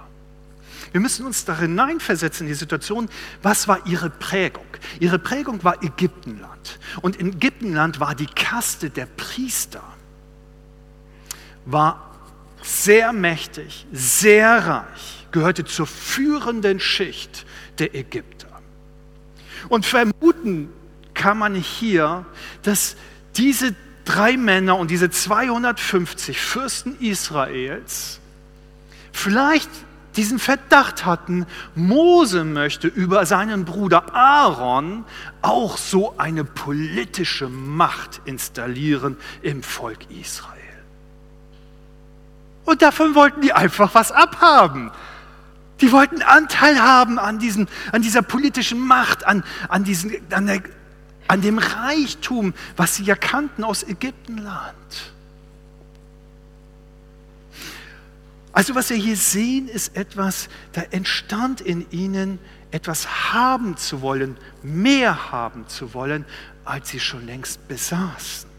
Wir 0.91 1.01
müssen 1.01 1.25
uns 1.25 1.45
da 1.45 1.57
hineinversetzen 1.57 2.47
in 2.47 2.53
die 2.53 2.57
Situation, 2.57 3.09
was 3.41 3.67
war 3.67 3.85
ihre 3.85 4.09
Prägung? 4.09 4.65
Ihre 4.99 5.19
Prägung 5.19 5.63
war 5.63 5.83
Ägyptenland. 5.83 6.79
Und 7.01 7.15
in 7.15 7.33
Ägyptenland 7.33 7.99
war 7.99 8.15
die 8.15 8.27
Kaste 8.27 8.89
der 8.89 9.05
Priester, 9.05 9.83
war 11.65 12.15
sehr 12.61 13.13
mächtig, 13.13 13.85
sehr 13.91 14.65
reich, 14.65 15.27
gehörte 15.31 15.65
zur 15.65 15.87
führenden 15.87 16.79
Schicht 16.79 17.45
der 17.77 17.95
Ägypter. 17.95 18.47
Und 19.69 19.85
vermuten 19.85 20.69
kann 21.19 21.37
man 21.37 21.53
hier, 21.53 22.25
dass 22.63 22.95
diese 23.35 23.75
drei 24.05 24.37
Männer 24.37 24.77
und 24.77 24.89
diese 24.89 25.11
250 25.11 26.39
Fürsten 26.39 26.97
Israels 26.99 28.19
vielleicht 29.11 29.69
diesen 30.15 30.39
Verdacht 30.39 31.05
hatten, 31.05 31.45
Mose 31.75 32.43
möchte 32.43 32.87
über 32.87 33.25
seinen 33.25 33.65
Bruder 33.65 34.15
Aaron 34.15 35.05
auch 35.41 35.77
so 35.77 36.17
eine 36.17 36.43
politische 36.43 37.49
Macht 37.49 38.21
installieren 38.25 39.17
im 39.41 39.61
Volk 39.61 39.99
Israel. 40.09 40.57
Und 42.65 42.81
davon 42.81 43.13
wollten 43.13 43.41
die 43.41 43.53
einfach 43.53 43.93
was 43.93 44.11
abhaben. 44.11 44.91
Die 45.81 45.91
wollten 45.91 46.21
Anteil 46.21 46.81
haben 46.81 47.19
an, 47.19 47.39
diesen, 47.39 47.67
an 47.91 48.01
dieser 48.01 48.21
politischen 48.21 48.79
Macht, 48.79 49.25
an, 49.25 49.43
an, 49.69 49.83
diesen, 49.83 50.13
an, 50.31 50.47
der, 50.47 50.61
an 51.29 51.41
dem 51.41 51.59
Reichtum, 51.59 52.55
was 52.75 52.95
sie 52.95 53.03
ja 53.03 53.15
kannten 53.15 53.63
aus 53.63 53.83
Ägyptenland. 53.83 54.73
Also 58.51 58.73
was 58.73 58.89
wir 58.89 58.97
hier 58.97 59.15
sehen, 59.15 59.67
ist 59.67 59.95
etwas, 59.95 60.49
da 60.73 60.81
entstand 60.89 61.61
in 61.61 61.89
ihnen 61.91 62.39
etwas 62.71 63.31
haben 63.31 63.77
zu 63.77 64.01
wollen, 64.01 64.37
mehr 64.63 65.31
haben 65.31 65.67
zu 65.67 65.93
wollen, 65.93 66.25
als 66.65 66.89
sie 66.89 66.99
schon 66.99 67.27
längst 67.27 67.67
besaßen. 67.67 68.49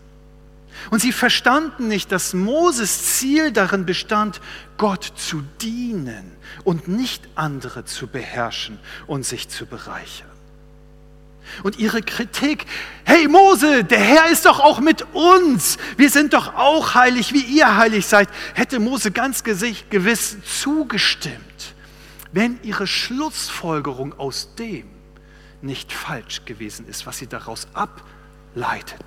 Und 0.91 1.01
sie 1.01 1.13
verstanden 1.13 1.89
nicht, 1.89 2.13
dass 2.13 2.35
Moses 2.35 3.17
Ziel 3.19 3.51
darin 3.51 3.85
bestand, 3.85 4.41
Gott 4.77 5.13
zu 5.17 5.43
dienen 5.61 6.31
und 6.63 6.87
nicht 6.87 7.29
andere 7.35 7.85
zu 7.85 8.07
beherrschen 8.07 8.79
und 9.09 9.27
sich 9.27 9.49
zu 9.49 9.67
bereichern. 9.67 10.30
Und 11.63 11.79
ihre 11.79 12.03
Kritik, 12.03 12.67
hey 13.05 13.29
Mose, 13.29 13.85
der 13.85 14.01
Herr 14.01 14.31
ist 14.31 14.47
doch 14.47 14.61
auch 14.61 14.81
mit 14.81 15.07
uns, 15.13 15.79
wir 15.97 16.11
sind 16.11 16.33
doch 16.33 16.55
auch 16.55 16.95
heilig, 16.95 17.33
wie 17.33 17.43
ihr 17.43 17.77
heilig 17.77 18.07
seid, 18.07 18.29
hätte 18.55 18.79
Mose 18.79 19.11
ganz 19.11 19.45
gewiss 19.45 20.37
zugestimmt, 20.61 21.75
wenn 22.33 22.59
ihre 22.63 22.87
Schlussfolgerung 22.87 24.19
aus 24.19 24.55
dem 24.55 24.89
nicht 25.63 25.93
falsch 25.93 26.45
gewesen 26.45 26.89
ist, 26.89 27.07
was 27.07 27.19
sie 27.19 27.27
daraus 27.27 27.69
ableiteten. 27.75 29.05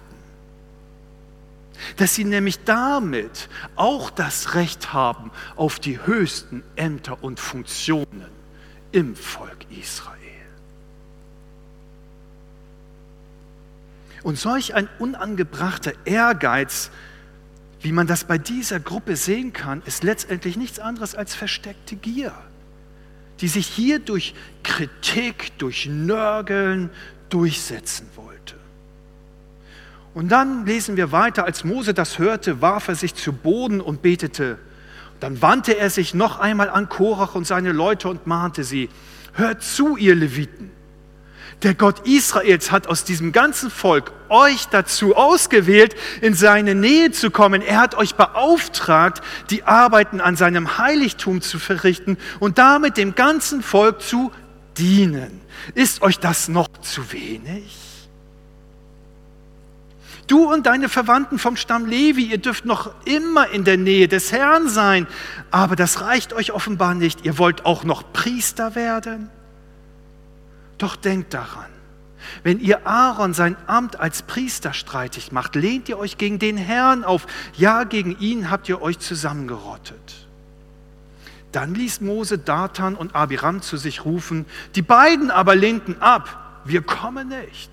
Dass 1.97 2.15
sie 2.15 2.23
nämlich 2.23 2.63
damit 2.63 3.49
auch 3.75 4.09
das 4.09 4.53
Recht 4.53 4.93
haben 4.93 5.31
auf 5.55 5.79
die 5.79 6.05
höchsten 6.05 6.63
Ämter 6.75 7.23
und 7.23 7.39
Funktionen 7.39 8.29
im 8.91 9.15
Volk 9.15 9.65
Israel. 9.71 10.22
Und 14.23 14.39
solch 14.39 14.73
ein 14.73 14.87
unangebrachter 14.99 15.93
Ehrgeiz, 16.05 16.89
wie 17.81 17.91
man 17.91 18.07
das 18.07 18.23
bei 18.23 18.37
dieser 18.37 18.79
Gruppe 18.79 19.17
sehen 19.17 19.51
kann, 19.51 19.81
ist 19.85 20.03
letztendlich 20.03 20.55
nichts 20.55 20.79
anderes 20.79 21.15
als 21.15 21.35
versteckte 21.35 21.97
Gier, 21.97 22.33
die 23.41 23.49
sich 23.49 23.67
hier 23.67 23.99
durch 23.99 24.33
Kritik, 24.63 25.57
durch 25.57 25.87
Nörgeln 25.87 26.89
durchsetzen 27.29 28.07
wollte. 28.15 28.55
Und 30.13 30.29
dann 30.29 30.65
lesen 30.65 30.95
wir 30.95 31.11
weiter, 31.11 31.43
als 31.43 31.63
Mose 31.63 31.93
das 31.93 32.19
hörte, 32.19 32.61
warf 32.61 32.87
er 32.87 32.95
sich 32.95 33.15
zu 33.15 33.33
Boden 33.33 33.81
und 33.81 34.01
betete. 34.01 34.59
Dann 35.19 35.41
wandte 35.41 35.77
er 35.77 35.89
sich 35.89 36.13
noch 36.13 36.39
einmal 36.39 36.69
an 36.69 36.87
Korach 36.87 37.35
und 37.35 37.45
seine 37.45 37.71
Leute 37.71 38.07
und 38.07 38.27
mahnte 38.27 38.63
sie, 38.63 38.89
hört 39.33 39.63
zu, 39.63 39.97
ihr 39.97 40.15
Leviten. 40.15 40.71
Der 41.61 41.73
Gott 41.75 42.07
Israels 42.07 42.71
hat 42.71 42.87
aus 42.87 43.03
diesem 43.03 43.31
ganzen 43.31 43.69
Volk 43.69 44.11
euch 44.29 44.65
dazu 44.69 45.15
ausgewählt, 45.15 45.95
in 46.21 46.33
seine 46.33 46.75
Nähe 46.75 47.11
zu 47.11 47.31
kommen. 47.31 47.61
Er 47.61 47.79
hat 47.79 47.95
euch 47.95 48.15
beauftragt, 48.15 49.21
die 49.49 49.63
Arbeiten 49.63 50.19
an 50.19 50.35
seinem 50.35 50.77
Heiligtum 50.77 51.41
zu 51.41 51.59
verrichten 51.59 52.17
und 52.39 52.57
damit 52.57 52.97
dem 52.97 53.15
ganzen 53.15 53.61
Volk 53.61 54.01
zu 54.01 54.31
dienen. 54.77 55.41
Ist 55.75 56.01
euch 56.01 56.19
das 56.19 56.47
noch 56.47 56.67
zu 56.81 57.11
wenig? 57.11 57.77
Du 60.27 60.51
und 60.51 60.65
deine 60.65 60.87
Verwandten 60.89 61.37
vom 61.37 61.57
Stamm 61.57 61.85
Levi, 61.85 62.23
ihr 62.23 62.37
dürft 62.37 62.65
noch 62.65 62.93
immer 63.05 63.49
in 63.49 63.65
der 63.65 63.77
Nähe 63.77 64.07
des 64.07 64.31
Herrn 64.31 64.69
sein, 64.69 65.05
aber 65.51 65.75
das 65.75 66.01
reicht 66.01 66.33
euch 66.33 66.51
offenbar 66.53 66.95
nicht. 66.95 67.25
Ihr 67.25 67.37
wollt 67.37 67.65
auch 67.65 67.83
noch 67.83 68.13
Priester 68.13 68.73
werden? 68.73 69.29
Doch 70.83 70.97
denkt 70.97 71.33
daran, 71.33 71.69
wenn 72.43 72.59
ihr 72.59 72.85
Aaron 72.85 73.33
sein 73.33 73.55
Amt 73.67 74.01
als 74.01 74.21
Priester 74.21 74.73
streitig 74.73 75.31
macht, 75.31 75.55
lehnt 75.55 75.87
ihr 75.87 75.97
euch 75.97 76.17
gegen 76.17 76.39
den 76.39 76.57
Herrn 76.57 77.05
auf. 77.05 77.25
Ja, 77.55 77.85
gegen 77.85 78.19
ihn 78.19 78.51
habt 78.51 78.67
ihr 78.67 78.81
euch 78.81 78.99
zusammengerottet. 78.99 80.27
Dann 81.53 81.73
ließ 81.73 82.01
Mose 82.01 82.37
Datan 82.37 82.95
und 82.95 83.15
Abiram 83.15 83.61
zu 83.61 83.77
sich 83.77 84.03
rufen. 84.03 84.45
Die 84.75 84.81
beiden 84.81 85.31
aber 85.31 85.55
lehnten 85.55 86.01
ab. 86.01 86.61
Wir 86.65 86.81
kommen 86.81 87.29
nicht. 87.29 87.69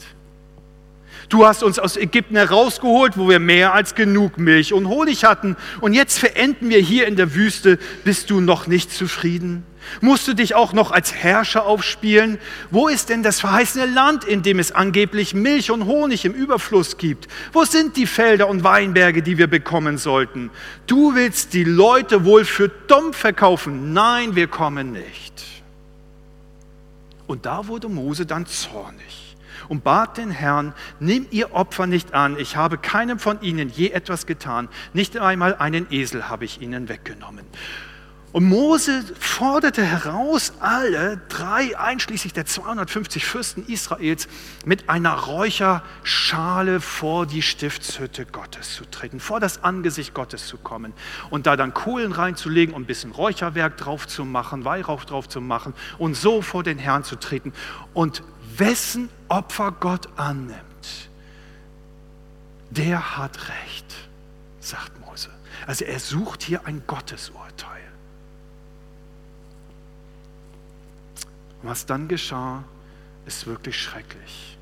Du 1.30 1.46
hast 1.46 1.64
uns 1.64 1.80
aus 1.80 1.96
Ägypten 1.96 2.36
herausgeholt, 2.36 3.18
wo 3.18 3.28
wir 3.28 3.40
mehr 3.40 3.74
als 3.74 3.96
genug 3.96 4.38
Milch 4.38 4.72
und 4.72 4.86
Honig 4.86 5.24
hatten. 5.24 5.56
Und 5.80 5.94
jetzt 5.94 6.20
verenden 6.20 6.68
wir 6.68 6.78
hier 6.78 7.08
in 7.08 7.16
der 7.16 7.34
Wüste. 7.34 7.80
Bist 8.04 8.30
du 8.30 8.40
noch 8.40 8.68
nicht 8.68 8.92
zufrieden? 8.92 9.64
Musst 10.00 10.28
du 10.28 10.34
dich 10.34 10.54
auch 10.54 10.72
noch 10.72 10.90
als 10.90 11.14
Herrscher 11.14 11.66
aufspielen? 11.66 12.38
Wo 12.70 12.88
ist 12.88 13.08
denn 13.08 13.22
das 13.22 13.40
verheißene 13.40 13.86
Land, 13.86 14.24
in 14.24 14.42
dem 14.42 14.58
es 14.58 14.72
angeblich 14.72 15.34
Milch 15.34 15.70
und 15.70 15.86
Honig 15.86 16.24
im 16.24 16.32
Überfluss 16.32 16.96
gibt? 16.96 17.28
Wo 17.52 17.64
sind 17.64 17.96
die 17.96 18.06
Felder 18.06 18.48
und 18.48 18.64
Weinberge, 18.64 19.22
die 19.22 19.38
wir 19.38 19.46
bekommen 19.46 19.98
sollten? 19.98 20.50
Du 20.86 21.14
willst 21.14 21.52
die 21.52 21.64
Leute 21.64 22.24
wohl 22.24 22.44
für 22.44 22.68
dumm 22.68 23.12
verkaufen? 23.12 23.92
Nein, 23.92 24.36
wir 24.36 24.46
kommen 24.46 24.92
nicht. 24.92 25.44
Und 27.26 27.46
da 27.46 27.68
wurde 27.68 27.88
Mose 27.88 28.26
dann 28.26 28.46
zornig 28.46 29.36
und 29.68 29.84
bat 29.84 30.18
den 30.18 30.32
Herrn, 30.32 30.74
nimm 30.98 31.28
ihr 31.30 31.54
Opfer 31.54 31.86
nicht 31.86 32.12
an, 32.12 32.36
ich 32.36 32.56
habe 32.56 32.76
keinem 32.76 33.20
von 33.20 33.40
ihnen 33.40 33.68
je 33.68 33.90
etwas 33.90 34.26
getan, 34.26 34.68
nicht 34.94 35.16
einmal 35.16 35.54
einen 35.54 35.86
Esel 35.92 36.28
habe 36.28 36.44
ich 36.44 36.60
ihnen 36.60 36.88
weggenommen. 36.88 37.46
Und 38.32 38.44
Mose 38.44 39.02
forderte 39.18 39.84
heraus, 39.84 40.52
alle 40.60 41.20
drei, 41.28 41.76
einschließlich 41.76 42.32
der 42.32 42.46
250 42.46 43.26
Fürsten 43.26 43.66
Israels, 43.66 44.28
mit 44.64 44.88
einer 44.88 45.14
Räucherschale 45.14 46.80
vor 46.80 47.26
die 47.26 47.42
Stiftshütte 47.42 48.26
Gottes 48.26 48.76
zu 48.76 48.84
treten, 48.84 49.18
vor 49.18 49.40
das 49.40 49.64
Angesicht 49.64 50.14
Gottes 50.14 50.46
zu 50.46 50.58
kommen 50.58 50.92
und 51.30 51.46
da 51.48 51.56
dann 51.56 51.74
Kohlen 51.74 52.12
reinzulegen 52.12 52.72
und 52.72 52.82
ein 52.82 52.86
bisschen 52.86 53.10
Räucherwerk 53.10 53.76
drauf 53.76 54.06
zu 54.06 54.24
machen, 54.24 54.64
Weihrauch 54.64 55.04
drauf 55.04 55.28
zu 55.28 55.40
machen 55.40 55.74
und 55.98 56.16
so 56.16 56.40
vor 56.40 56.62
den 56.62 56.78
Herrn 56.78 57.02
zu 57.02 57.16
treten. 57.16 57.52
Und 57.94 58.22
wessen 58.56 59.08
Opfer 59.28 59.72
Gott 59.72 60.08
annimmt, 60.16 60.60
der 62.70 63.16
hat 63.16 63.48
Recht, 63.48 63.86
sagt 64.60 65.00
Mose. 65.00 65.30
Also 65.66 65.84
er 65.84 65.98
sucht 65.98 66.44
hier 66.44 66.64
ein 66.66 66.84
Gottesurteil. 66.86 67.89
Was 71.62 71.86
dann 71.86 72.08
geschah, 72.08 72.64
ist 73.26 73.46
wirklich 73.46 73.80
schrecklich. 73.80 74.58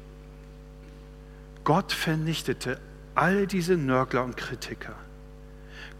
Gott 1.64 1.92
vernichtete 1.92 2.80
all 3.14 3.46
diese 3.46 3.76
Nörgler 3.76 4.24
und 4.24 4.36
Kritiker. 4.36 4.94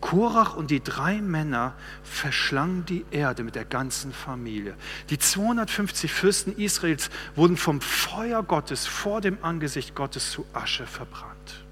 Korach 0.00 0.54
und 0.54 0.70
die 0.70 0.82
drei 0.82 1.20
Männer 1.20 1.74
verschlangen 2.04 2.84
die 2.87 3.04
Erde 3.11 3.42
mit 3.42 3.56
der 3.56 3.64
ganzen 3.64 4.12
Familie. 4.12 4.74
Die 5.11 5.18
250 5.18 6.12
Fürsten 6.12 6.56
Israels 6.56 7.11
wurden 7.34 7.56
vom 7.56 7.80
Feuer 7.80 8.42
Gottes 8.42 8.87
vor 8.87 9.20
dem 9.20 9.38
Angesicht 9.42 9.94
Gottes 9.94 10.30
zu 10.30 10.46
Asche 10.52 10.87
verbrannt. 10.87 11.64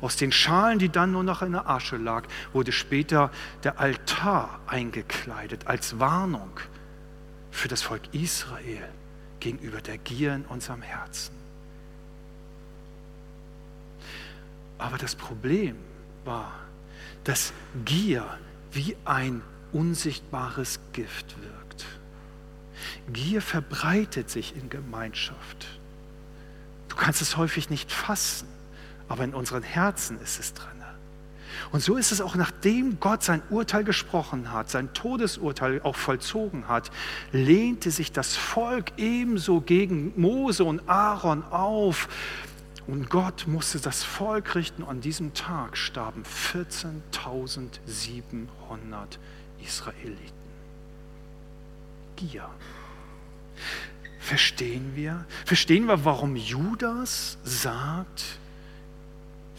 Aus 0.00 0.16
den 0.16 0.32
Schalen, 0.32 0.78
die 0.78 0.88
dann 0.88 1.12
nur 1.12 1.24
noch 1.24 1.42
in 1.42 1.52
der 1.52 1.68
Asche 1.68 1.96
lag, 1.96 2.24
wurde 2.52 2.72
später 2.72 3.30
der 3.64 3.80
Altar 3.80 4.60
eingekleidet 4.66 5.66
als 5.66 5.98
Warnung 5.98 6.60
für 7.50 7.68
das 7.68 7.82
Volk 7.82 8.02
Israel 8.12 8.88
gegenüber 9.40 9.80
der 9.80 9.98
Gier 9.98 10.34
in 10.34 10.44
unserem 10.44 10.82
Herzen. 10.82 11.34
Aber 14.78 14.96
das 14.96 15.14
Problem 15.14 15.76
war, 16.24 16.52
dass 17.24 17.52
Gier 17.84 18.38
wie 18.72 18.96
ein 19.04 19.42
unsichtbares 19.72 20.80
Gift 20.92 21.40
wirkt. 21.42 21.86
Gier 23.12 23.42
verbreitet 23.42 24.30
sich 24.30 24.56
in 24.56 24.70
Gemeinschaft. 24.70 25.78
Du 26.88 26.96
kannst 26.96 27.20
es 27.20 27.36
häufig 27.36 27.70
nicht 27.70 27.92
fassen, 27.92 28.48
aber 29.08 29.24
in 29.24 29.34
unseren 29.34 29.62
Herzen 29.62 30.20
ist 30.20 30.40
es 30.40 30.54
drin. 30.54 30.79
Und 31.72 31.82
so 31.82 31.96
ist 31.96 32.12
es 32.12 32.20
auch, 32.20 32.34
nachdem 32.34 33.00
Gott 33.00 33.22
sein 33.22 33.42
Urteil 33.50 33.84
gesprochen 33.84 34.52
hat, 34.52 34.70
sein 34.70 34.92
Todesurteil 34.94 35.80
auch 35.82 35.96
vollzogen 35.96 36.68
hat, 36.68 36.90
lehnte 37.32 37.90
sich 37.90 38.12
das 38.12 38.36
Volk 38.36 38.92
ebenso 38.96 39.60
gegen 39.60 40.12
Mose 40.20 40.64
und 40.64 40.88
Aaron 40.88 41.44
auf. 41.44 42.08
Und 42.86 43.08
Gott 43.08 43.46
musste 43.46 43.78
das 43.78 44.02
Volk 44.02 44.56
richten. 44.56 44.82
An 44.82 45.00
diesem 45.00 45.32
Tag 45.34 45.76
starben 45.76 46.24
14.700 46.24 48.48
Israeliten. 49.64 50.18
Gier. 52.16 52.48
Verstehen 54.18 54.96
wir? 54.96 55.24
Verstehen 55.44 55.86
wir, 55.86 56.04
warum 56.04 56.36
Judas 56.36 57.38
sagt, 57.44 58.39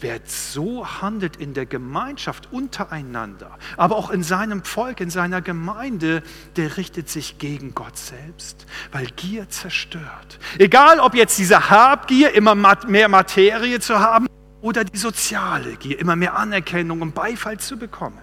Wer 0.02 0.20
so 0.24 0.84
handelt 1.00 1.36
in 1.36 1.54
der 1.54 1.64
Gemeinschaft 1.64 2.48
untereinander, 2.50 3.56
aber 3.76 3.96
auch 3.96 4.10
in 4.10 4.24
seinem 4.24 4.64
Volk, 4.64 5.00
in 5.00 5.10
seiner 5.10 5.40
Gemeinde, 5.40 6.24
der 6.56 6.76
richtet 6.76 7.08
sich 7.08 7.38
gegen 7.38 7.72
Gott 7.72 7.96
selbst, 7.96 8.66
weil 8.90 9.06
Gier 9.06 9.48
zerstört. 9.48 10.40
Egal, 10.58 10.98
ob 10.98 11.14
jetzt 11.14 11.38
diese 11.38 11.70
Habgier, 11.70 12.34
immer 12.34 12.56
mehr 12.56 13.08
Materie 13.08 13.78
zu 13.78 14.00
haben, 14.00 14.26
oder 14.60 14.84
die 14.84 14.98
soziale 14.98 15.76
Gier, 15.76 15.98
immer 16.00 16.16
mehr 16.16 16.36
Anerkennung 16.36 17.00
und 17.00 17.14
Beifall 17.14 17.58
zu 17.58 17.76
bekommen. 17.76 18.18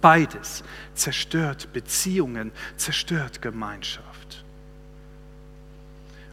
Beides 0.00 0.62
zerstört 0.94 1.72
Beziehungen, 1.72 2.52
zerstört 2.76 3.42
Gemeinschaft. 3.42 4.11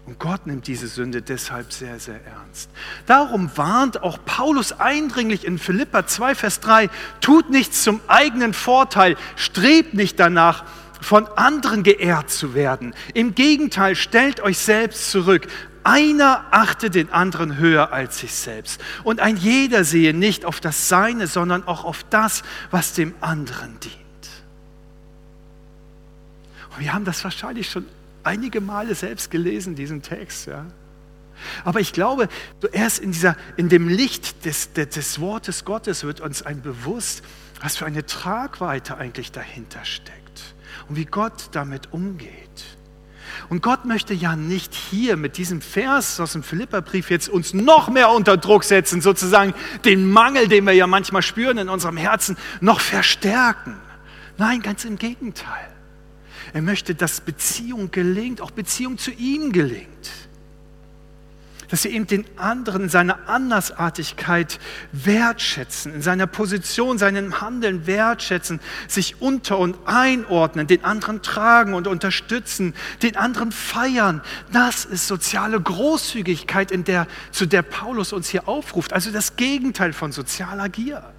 Und 0.09 0.17
Gott 0.17 0.47
nimmt 0.47 0.65
diese 0.65 0.87
Sünde 0.87 1.21
deshalb 1.21 1.71
sehr, 1.71 1.99
sehr 1.99 2.19
ernst. 2.25 2.71
Darum 3.05 3.51
warnt 3.55 4.01
auch 4.01 4.17
Paulus 4.25 4.71
eindringlich 4.71 5.45
in 5.45 5.59
Philippa 5.59 6.07
2, 6.07 6.33
Vers 6.33 6.61
3, 6.61 6.89
tut 7.21 7.51
nichts 7.51 7.83
zum 7.83 8.01
eigenen 8.07 8.55
Vorteil, 8.55 9.17
strebt 9.35 9.93
nicht 9.93 10.19
danach, 10.19 10.63
von 10.99 11.27
anderen 11.27 11.83
geehrt 11.83 12.31
zu 12.31 12.55
werden. 12.55 12.95
Im 13.13 13.35
Gegenteil, 13.35 13.95
stellt 13.95 14.41
euch 14.41 14.57
selbst 14.57 15.11
zurück. 15.11 15.47
Einer 15.83 16.43
achte 16.49 16.89
den 16.89 17.13
anderen 17.13 17.57
höher 17.57 17.93
als 17.93 18.17
sich 18.17 18.33
selbst. 18.33 18.81
Und 19.03 19.19
ein 19.19 19.37
jeder 19.37 19.83
sehe 19.83 20.15
nicht 20.15 20.43
auf 20.43 20.59
das 20.59 20.89
Seine, 20.89 21.27
sondern 21.27 21.67
auch 21.67 21.83
auf 21.83 22.03
das, 22.09 22.41
was 22.71 22.93
dem 22.93 23.13
anderen 23.21 23.79
dient. 23.79 23.93
Und 26.71 26.79
wir 26.79 26.93
haben 26.95 27.05
das 27.05 27.23
wahrscheinlich 27.23 27.69
schon 27.69 27.85
einige 28.23 28.61
Male 28.61 28.95
selbst 28.95 29.31
gelesen, 29.31 29.75
diesen 29.75 30.01
Text. 30.01 30.47
Ja. 30.47 30.65
Aber 31.63 31.79
ich 31.79 31.93
glaube, 31.93 32.27
erst 32.71 32.99
in, 32.99 33.11
dieser, 33.11 33.35
in 33.57 33.69
dem 33.69 33.87
Licht 33.87 34.45
des, 34.45 34.73
des, 34.73 34.89
des 34.89 35.19
Wortes 35.19 35.65
Gottes 35.65 36.03
wird 36.03 36.21
uns 36.21 36.41
ein 36.41 36.61
bewusst, 36.61 37.23
was 37.61 37.77
für 37.77 37.85
eine 37.85 38.05
Tragweite 38.05 38.97
eigentlich 38.97 39.31
dahinter 39.31 39.83
steckt 39.85 40.55
und 40.87 40.95
wie 40.95 41.05
Gott 41.05 41.49
damit 41.51 41.93
umgeht. 41.93 42.33
Und 43.49 43.63
Gott 43.63 43.85
möchte 43.85 44.13
ja 44.13 44.35
nicht 44.35 44.73
hier 44.73 45.17
mit 45.17 45.37
diesem 45.37 45.61
Vers 45.61 46.19
aus 46.19 46.33
dem 46.33 46.43
Philipperbrief 46.43 47.09
jetzt 47.09 47.29
uns 47.29 47.53
noch 47.53 47.89
mehr 47.89 48.11
unter 48.11 48.37
Druck 48.37 48.63
setzen, 48.63 49.01
sozusagen 49.01 49.53
den 49.85 50.09
Mangel, 50.09 50.47
den 50.47 50.65
wir 50.65 50.73
ja 50.73 50.87
manchmal 50.87 51.21
spüren 51.21 51.57
in 51.57 51.69
unserem 51.69 51.97
Herzen, 51.97 52.37
noch 52.61 52.79
verstärken. 52.79 53.75
Nein, 54.37 54.61
ganz 54.61 54.85
im 54.85 54.97
Gegenteil. 54.97 55.67
Er 56.53 56.61
möchte, 56.61 56.95
dass 56.95 57.21
Beziehung 57.21 57.91
gelingt, 57.91 58.41
auch 58.41 58.51
Beziehung 58.51 58.97
zu 58.97 59.11
ihm 59.11 59.51
gelingt. 59.51 59.87
Dass 61.69 61.83
wir 61.83 61.91
eben 61.91 62.07
den 62.07 62.25
anderen 62.35 62.83
in 62.83 62.89
seiner 62.89 63.29
Andersartigkeit 63.29 64.59
wertschätzen, 64.91 65.93
in 65.93 66.01
seiner 66.01 66.25
Position, 66.25 66.97
seinem 66.97 67.41
Handeln 67.41 67.85
wertschätzen, 67.85 68.59
sich 68.87 69.21
unter 69.21 69.59
und 69.59 69.77
einordnen, 69.85 70.65
den 70.65 70.83
anderen 70.83 71.21
tragen 71.21 71.75
und 71.75 71.85
unterstützen, 71.85 72.73
den 73.03 73.15
anderen 73.17 73.51
feiern. 73.51 74.23
Das 74.51 74.85
ist 74.85 75.07
soziale 75.07 75.61
Großzügigkeit, 75.61 76.71
in 76.71 76.85
der, 76.85 77.05
zu 77.29 77.45
der 77.45 77.61
Paulus 77.61 78.13
uns 78.13 78.29
hier 78.29 78.47
aufruft. 78.47 78.91
Also 78.91 79.11
das 79.11 79.35
Gegenteil 79.35 79.93
von 79.93 80.11
sozialer 80.11 80.69
Gier 80.69 81.13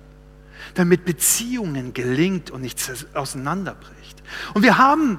damit 0.74 1.04
Beziehungen 1.04 1.94
gelingt 1.94 2.50
und 2.50 2.62
nichts 2.62 3.06
auseinanderbricht. 3.14 4.19
Und 4.54 4.62
wir 4.62 4.78
haben 4.78 5.18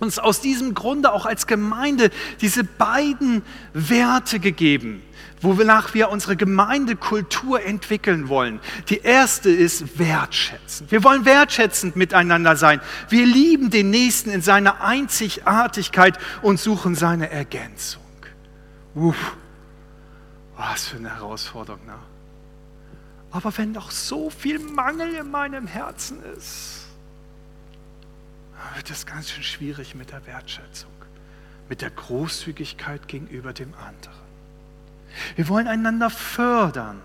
uns 0.00 0.18
aus 0.18 0.40
diesem 0.40 0.74
Grunde 0.74 1.12
auch 1.12 1.26
als 1.26 1.46
Gemeinde 1.46 2.10
diese 2.40 2.64
beiden 2.64 3.42
Werte 3.72 4.38
gegeben, 4.38 5.02
wonach 5.40 5.94
wir 5.94 6.10
unsere 6.10 6.36
Gemeindekultur 6.36 7.62
entwickeln 7.62 8.28
wollen. 8.28 8.60
Die 8.88 8.98
erste 8.98 9.50
ist 9.50 9.98
wertschätzend. 9.98 10.90
Wir 10.90 11.04
wollen 11.04 11.24
wertschätzend 11.24 11.96
miteinander 11.96 12.56
sein. 12.56 12.80
Wir 13.08 13.26
lieben 13.26 13.70
den 13.70 13.90
Nächsten 13.90 14.30
in 14.30 14.42
seiner 14.42 14.80
Einzigartigkeit 14.82 16.18
und 16.42 16.60
suchen 16.60 16.94
seine 16.94 17.30
Ergänzung. 17.30 18.02
Uff, 18.94 19.36
was 20.56 20.88
für 20.88 20.96
eine 20.96 21.14
Herausforderung. 21.14 21.84
Ne? 21.86 21.94
Aber 23.30 23.56
wenn 23.56 23.72
doch 23.72 23.90
so 23.90 24.30
viel 24.30 24.58
Mangel 24.58 25.14
in 25.14 25.30
meinem 25.30 25.66
Herzen 25.66 26.22
ist, 26.36 26.81
wird 28.74 28.90
es 28.90 29.06
ganz 29.06 29.30
schön 29.30 29.42
schwierig 29.42 29.94
mit 29.94 30.10
der 30.10 30.26
Wertschätzung, 30.26 30.92
mit 31.68 31.82
der 31.82 31.90
Großzügigkeit 31.90 33.08
gegenüber 33.08 33.52
dem 33.52 33.74
anderen. 33.74 34.22
Wir 35.36 35.48
wollen 35.48 35.68
einander 35.68 36.10
fördern. 36.10 37.00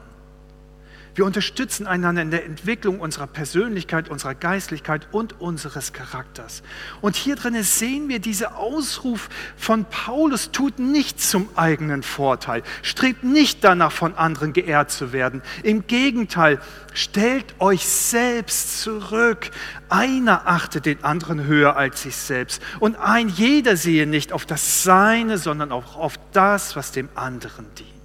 Wir 1.16 1.26
unterstützen 1.26 1.88
einander 1.88 2.22
in 2.22 2.32
der 2.32 2.46
Entwicklung 2.46 3.00
unserer 3.00 3.28
Persönlichkeit, 3.28 4.10
unserer 4.10 4.36
Geistlichkeit 4.36 5.08
und 5.12 5.42
unseres 5.42 5.94
Charakters. 5.94 6.64
Und 7.02 7.16
hier 7.16 7.36
drin 7.36 7.62
sehen 7.64 8.08
wir 8.08 8.20
diese 8.20 8.56
Ausruf 8.56 9.30
von 9.56 9.86
Paulus, 9.86 10.52
tut 10.52 10.80
nicht 10.80 11.20
zum 11.20 11.50
eigenen 11.56 12.04
Vorteil, 12.04 12.64
strebt 12.84 13.24
nicht 13.24 13.64
danach, 13.64 13.92
von 13.92 14.16
anderen 14.16 14.54
geehrt 14.54 14.92
zu 14.92 15.12
werden. 15.12 15.42
Im 15.64 15.88
Gegenteil, 15.88 16.60
stellt 16.94 17.56
euch 17.60 17.88
selbst 17.88 18.82
zurück. 18.82 19.52
Einer 19.90 20.48
achtet 20.48 20.86
den 20.86 21.04
anderen 21.04 21.46
höher 21.46 21.76
als 21.76 22.04
sich 22.04 22.16
selbst. 22.16 22.62
Und 22.80 22.96
ein 22.96 23.30
jeder 23.30 23.78
sehe 23.78 24.08
nicht 24.08 24.34
auf 24.34 24.46
das 24.46 24.84
Seine, 24.84 25.38
sondern 25.38 25.72
auch 25.72 25.96
auf 25.96 26.16
das, 26.34 26.76
was 26.76 26.92
dem 26.92 27.10
anderen 27.16 27.66
dient. 27.76 27.97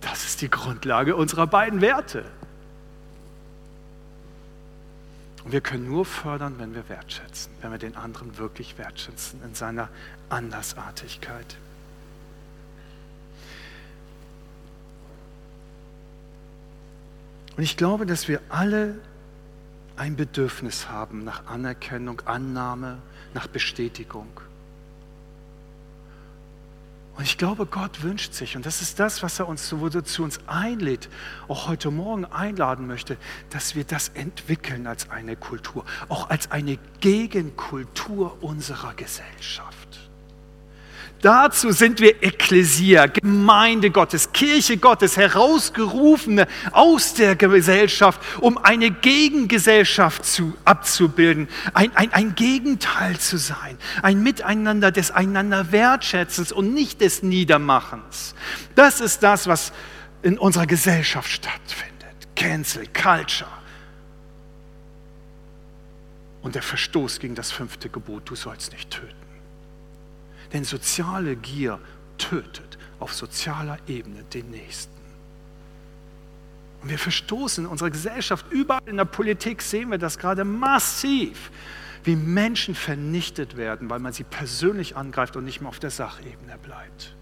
Das 0.00 0.24
ist 0.24 0.40
die 0.40 0.50
Grundlage 0.50 1.16
unserer 1.16 1.46
beiden 1.46 1.80
Werte. 1.80 2.24
Und 5.44 5.52
wir 5.52 5.60
können 5.60 5.88
nur 5.88 6.04
fördern, 6.04 6.56
wenn 6.58 6.74
wir 6.74 6.88
wertschätzen, 6.88 7.50
wenn 7.62 7.70
wir 7.70 7.78
den 7.78 7.96
anderen 7.96 8.36
wirklich 8.38 8.76
wertschätzen 8.76 9.42
in 9.42 9.54
seiner 9.54 9.88
Andersartigkeit. 10.28 11.56
Und 17.56 17.62
ich 17.62 17.76
glaube, 17.76 18.06
dass 18.06 18.28
wir 18.28 18.40
alle 18.50 19.00
ein 19.96 20.16
Bedürfnis 20.16 20.88
haben 20.88 21.24
nach 21.24 21.46
Anerkennung, 21.46 22.22
Annahme, 22.24 22.98
nach 23.34 23.48
Bestätigung. 23.48 24.28
Und 27.18 27.24
ich 27.24 27.36
glaube, 27.36 27.66
Gott 27.66 28.04
wünscht 28.04 28.32
sich, 28.32 28.54
und 28.54 28.64
das 28.64 28.80
ist 28.80 29.00
das, 29.00 29.24
was 29.24 29.40
er 29.40 29.48
uns 29.48 29.66
zu 29.66 30.22
uns 30.22 30.38
einlädt, 30.46 31.08
auch 31.48 31.66
heute 31.66 31.90
Morgen 31.90 32.24
einladen 32.24 32.86
möchte, 32.86 33.16
dass 33.50 33.74
wir 33.74 33.82
das 33.82 34.10
entwickeln 34.10 34.86
als 34.86 35.10
eine 35.10 35.34
Kultur, 35.34 35.84
auch 36.08 36.30
als 36.30 36.52
eine 36.52 36.78
Gegenkultur 37.00 38.40
unserer 38.40 38.94
Gesellschaft. 38.94 40.07
Dazu 41.20 41.72
sind 41.72 42.00
wir 42.00 42.22
Ekklesia, 42.22 43.06
Gemeinde 43.06 43.90
Gottes, 43.90 44.32
Kirche 44.32 44.76
Gottes, 44.76 45.16
herausgerufene 45.16 46.46
aus 46.70 47.14
der 47.14 47.34
Gesellschaft, 47.34 48.20
um 48.40 48.56
eine 48.56 48.90
Gegengesellschaft 48.90 50.24
zu, 50.24 50.54
abzubilden, 50.64 51.48
ein, 51.74 51.94
ein, 51.96 52.12
ein 52.12 52.34
Gegenteil 52.36 53.18
zu 53.18 53.36
sein, 53.36 53.76
ein 54.02 54.22
Miteinander 54.22 54.92
des 54.92 55.10
einander 55.10 55.72
Wertschätzens 55.72 56.52
und 56.52 56.72
nicht 56.72 57.00
des 57.00 57.24
Niedermachens. 57.24 58.34
Das 58.76 59.00
ist 59.00 59.22
das, 59.24 59.48
was 59.48 59.72
in 60.22 60.38
unserer 60.38 60.66
Gesellschaft 60.66 61.30
stattfindet. 61.30 61.98
Cancel 62.36 62.86
Culture. 62.86 63.50
Und 66.42 66.54
der 66.54 66.62
Verstoß 66.62 67.18
gegen 67.18 67.34
das 67.34 67.50
fünfte 67.50 67.88
Gebot, 67.88 68.30
du 68.30 68.36
sollst 68.36 68.72
nicht 68.72 68.90
töten. 68.90 69.27
Denn 70.52 70.64
soziale 70.64 71.36
Gier 71.36 71.78
tötet 72.16 72.78
auf 73.00 73.14
sozialer 73.14 73.78
Ebene 73.86 74.24
den 74.32 74.50
Nächsten. 74.50 74.98
Und 76.82 76.90
wir 76.90 76.98
verstoßen 76.98 77.64
in 77.64 77.70
unserer 77.70 77.90
Gesellschaft, 77.90 78.46
überall 78.50 78.82
in 78.86 78.96
der 78.96 79.04
Politik 79.04 79.62
sehen 79.62 79.90
wir 79.90 79.98
das 79.98 80.18
gerade 80.18 80.44
massiv, 80.44 81.50
wie 82.04 82.16
Menschen 82.16 82.74
vernichtet 82.74 83.56
werden, 83.56 83.90
weil 83.90 83.98
man 83.98 84.12
sie 84.12 84.24
persönlich 84.24 84.96
angreift 84.96 85.36
und 85.36 85.44
nicht 85.44 85.60
mehr 85.60 85.68
auf 85.68 85.80
der 85.80 85.90
Sachebene 85.90 86.56
bleibt. 86.62 87.14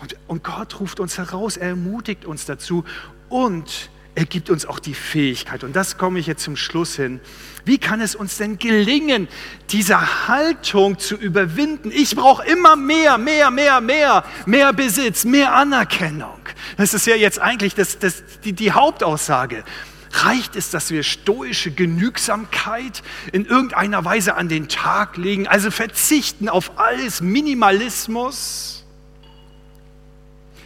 Und, 0.00 0.16
und 0.26 0.44
Gott 0.44 0.78
ruft 0.80 1.00
uns 1.00 1.18
heraus, 1.18 1.56
er 1.56 1.70
ermutigt 1.70 2.24
uns 2.24 2.44
dazu 2.44 2.84
und 3.28 3.90
er 4.14 4.24
gibt 4.26 4.50
uns 4.50 4.66
auch 4.66 4.80
die 4.80 4.94
Fähigkeit. 4.94 5.62
Und 5.62 5.76
das 5.76 5.96
komme 5.96 6.18
ich 6.18 6.26
jetzt 6.26 6.42
zum 6.42 6.56
Schluss 6.56 6.96
hin. 6.96 7.20
Wie 7.64 7.78
kann 7.78 8.00
es 8.00 8.14
uns 8.14 8.38
denn 8.38 8.58
gelingen, 8.58 9.28
diese 9.70 10.28
Haltung 10.28 10.98
zu 10.98 11.14
überwinden? 11.14 11.90
Ich 11.92 12.16
brauche 12.16 12.44
immer 12.44 12.74
mehr, 12.74 13.18
mehr, 13.18 13.50
mehr, 13.50 13.80
mehr, 13.80 14.24
mehr 14.46 14.72
Besitz, 14.72 15.24
mehr 15.24 15.54
Anerkennung. 15.54 16.40
Das 16.76 16.92
ist 16.94 17.06
ja 17.06 17.14
jetzt 17.14 17.40
eigentlich 17.40 17.74
das, 17.74 17.98
das, 17.98 18.22
die, 18.44 18.52
die 18.52 18.72
Hauptaussage. 18.72 19.64
Reicht 20.12 20.56
es, 20.56 20.70
dass 20.70 20.90
wir 20.90 21.04
stoische 21.04 21.70
Genügsamkeit 21.70 23.02
in 23.32 23.46
irgendeiner 23.46 24.04
Weise 24.04 24.34
an 24.34 24.48
den 24.48 24.68
Tag 24.68 25.16
legen, 25.16 25.46
also 25.46 25.70
verzichten 25.70 26.48
auf 26.48 26.78
alles, 26.78 27.20
Minimalismus? 27.20 28.84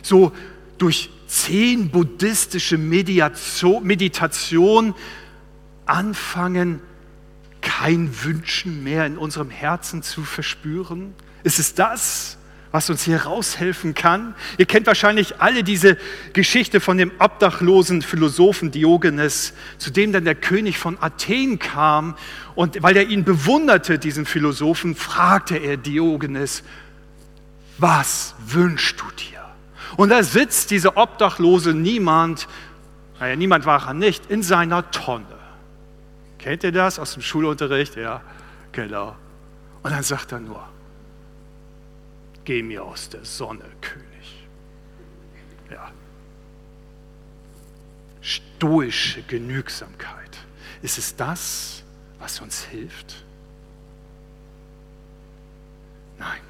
So 0.03 0.33
durch 0.79 1.11
zehn 1.35 1.91
buddhistische 1.91 2.79
Meditation 2.79 4.95
anfangen, 5.85 6.81
kein 7.61 8.11
Wünschen 8.23 8.85
mehr 8.85 9.05
in 9.07 9.19
unserem 9.19 9.51
Herzen 9.51 10.03
zu 10.03 10.23
verspüren? 10.23 11.15
Ist 11.43 11.59
es 11.59 11.75
das, 11.75 12.39
was 12.71 12.89
uns 12.89 13.03
hier 13.03 13.23
raushelfen 13.23 13.95
kann? 13.95 14.35
Ihr 14.59 14.67
kennt 14.67 14.87
wahrscheinlich 14.87 15.41
alle 15.41 15.65
diese 15.65 15.99
Geschichte 16.33 16.81
von 16.81 16.99
dem 16.99 17.11
obdachlosen 17.19 18.03
Philosophen 18.03 18.71
Diogenes, 18.71 19.55
zu 19.79 19.91
dem 19.91 20.13
dann 20.13 20.25
der 20.25 20.37
König 20.37 20.79
von 20.79 20.97
Athen 21.01 21.59
kam 21.59 22.17
und 22.55 22.81
weil 22.83 22.97
er 22.97 23.09
ihn 23.09 23.25
bewunderte, 23.25 23.99
diesen 23.99 24.25
Philosophen, 24.25 24.95
fragte 24.95 25.57
er 25.57 25.77
Diogenes, 25.77 26.63
was 27.79 28.37
wünschst 28.47 29.01
du 29.01 29.07
dir? 29.17 29.44
Und 29.97 30.09
da 30.09 30.23
sitzt 30.23 30.71
dieser 30.71 30.97
obdachlose 30.97 31.75
Niemand, 31.75 32.49
naja, 33.21 33.37
niemand 33.37 33.67
war 33.67 33.87
er 33.87 33.95
nicht, 33.95 34.27
in 34.31 34.43
seiner 34.43 34.91
Tonne. 34.91 35.39
Kennt 36.39 36.65
ihr 36.65 36.73
das 36.73 36.99
aus 36.99 37.15
dem 37.15 37.23
Schulunterricht? 37.23 37.97
Ja, 37.97 38.21
genau. 38.73 39.17
Und 39.83 39.91
dann 39.91 40.03
sagt 40.03 40.33
er 40.33 40.41
nur, 40.41 40.69
geh 42.45 42.63
mir 42.63 42.85
aus 42.85 43.09
der 43.09 43.25
Sonne, 43.25 43.65
König. 43.81 44.47
Ja. 45.71 45.91
Stoische 48.21 49.23
Genügsamkeit. 49.23 50.39
Ist 50.83 50.99
es 50.99 51.17
das, 51.17 51.83
was 52.19 52.41
uns 52.41 52.65
hilft? 52.65 53.25
Nein. 56.19 56.41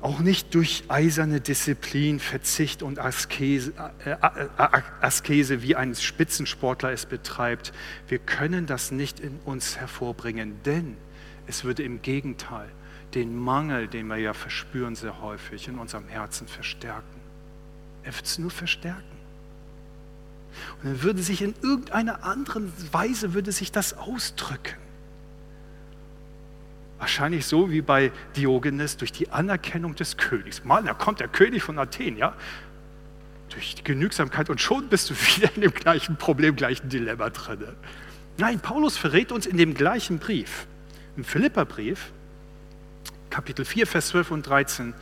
Auch 0.00 0.20
nicht 0.20 0.54
durch 0.54 0.84
eiserne 0.88 1.40
Disziplin, 1.40 2.20
Verzicht 2.20 2.82
und 2.82 3.00
Askese, 3.00 3.72
äh, 4.04 4.10
äh, 4.10 4.14
äh, 4.56 4.82
Askese, 5.00 5.62
wie 5.62 5.74
ein 5.74 5.94
Spitzensportler 5.94 6.92
es 6.92 7.04
betreibt. 7.04 7.72
Wir 8.06 8.18
können 8.18 8.66
das 8.66 8.92
nicht 8.92 9.18
in 9.18 9.40
uns 9.44 9.78
hervorbringen, 9.78 10.60
denn 10.64 10.96
es 11.48 11.64
würde 11.64 11.82
im 11.82 12.00
Gegenteil 12.00 12.68
den 13.14 13.36
Mangel, 13.36 13.88
den 13.88 14.06
wir 14.06 14.18
ja 14.18 14.34
verspüren 14.34 14.94
sehr 14.94 15.20
häufig, 15.20 15.66
in 15.66 15.78
unserem 15.78 16.06
Herzen 16.06 16.46
verstärken. 16.46 17.20
Er 18.04 18.14
wird 18.14 18.26
es 18.26 18.38
nur 18.38 18.50
verstärken. 18.50 19.02
Und 20.76 20.90
dann 20.90 21.02
würde 21.02 21.22
sich 21.22 21.42
in 21.42 21.54
irgendeiner 21.62 22.22
anderen 22.22 22.72
Weise 22.92 23.34
würde 23.34 23.50
sich 23.50 23.72
das 23.72 23.94
ausdrücken. 23.94 24.87
Wahrscheinlich 26.98 27.46
so 27.46 27.70
wie 27.70 27.80
bei 27.80 28.10
Diogenes 28.36 28.96
durch 28.96 29.12
die 29.12 29.30
Anerkennung 29.30 29.94
des 29.94 30.16
Königs. 30.16 30.64
Mal, 30.64 30.82
da 30.82 30.94
kommt 30.94 31.20
der 31.20 31.28
König 31.28 31.62
von 31.62 31.78
Athen, 31.78 32.16
ja? 32.16 32.34
Durch 33.50 33.76
die 33.76 33.84
Genügsamkeit 33.84 34.50
und 34.50 34.60
schon 34.60 34.88
bist 34.88 35.10
du 35.10 35.14
wieder 35.36 35.54
in 35.54 35.62
dem 35.62 35.72
gleichen 35.72 36.16
Problem, 36.16 36.56
gleichen 36.56 36.88
Dilemma 36.88 37.30
drin. 37.30 37.64
Nein, 38.36 38.60
Paulus 38.60 38.96
verrät 38.96 39.32
uns 39.32 39.46
in 39.46 39.56
dem 39.56 39.74
gleichen 39.74 40.18
Brief, 40.18 40.66
im 41.16 41.24
Philipperbrief, 41.24 42.12
Kapitel 43.30 43.64
4, 43.64 43.86
Vers 43.86 44.08
12 44.08 44.30
und 44.30 44.46
13, 44.46 44.94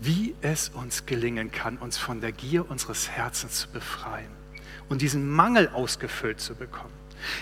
wie 0.00 0.34
es 0.40 0.70
uns 0.70 1.06
gelingen 1.06 1.50
kann, 1.50 1.76
uns 1.76 1.98
von 1.98 2.20
der 2.20 2.32
Gier 2.32 2.70
unseres 2.70 3.10
Herzens 3.10 3.60
zu 3.60 3.68
befreien 3.68 4.30
und 4.88 5.02
diesen 5.02 5.28
Mangel 5.28 5.68
ausgefüllt 5.68 6.40
zu 6.40 6.54
bekommen. 6.54 6.92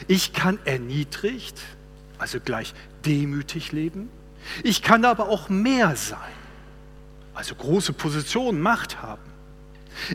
Ich 0.09 0.33
kann 0.33 0.59
erniedrigt, 0.65 1.61
also 2.19 2.41
gleich 2.41 2.75
demütig 3.05 3.73
leben. 3.73 4.11
Ich 4.63 4.83
kann 4.83 5.05
aber 5.05 5.29
auch 5.29 5.49
mehr 5.49 5.97
sein, 5.97 6.19
also 7.35 7.55
große 7.55 7.93
Position, 7.93 8.61
Macht 8.61 9.03
haben. 9.03 9.23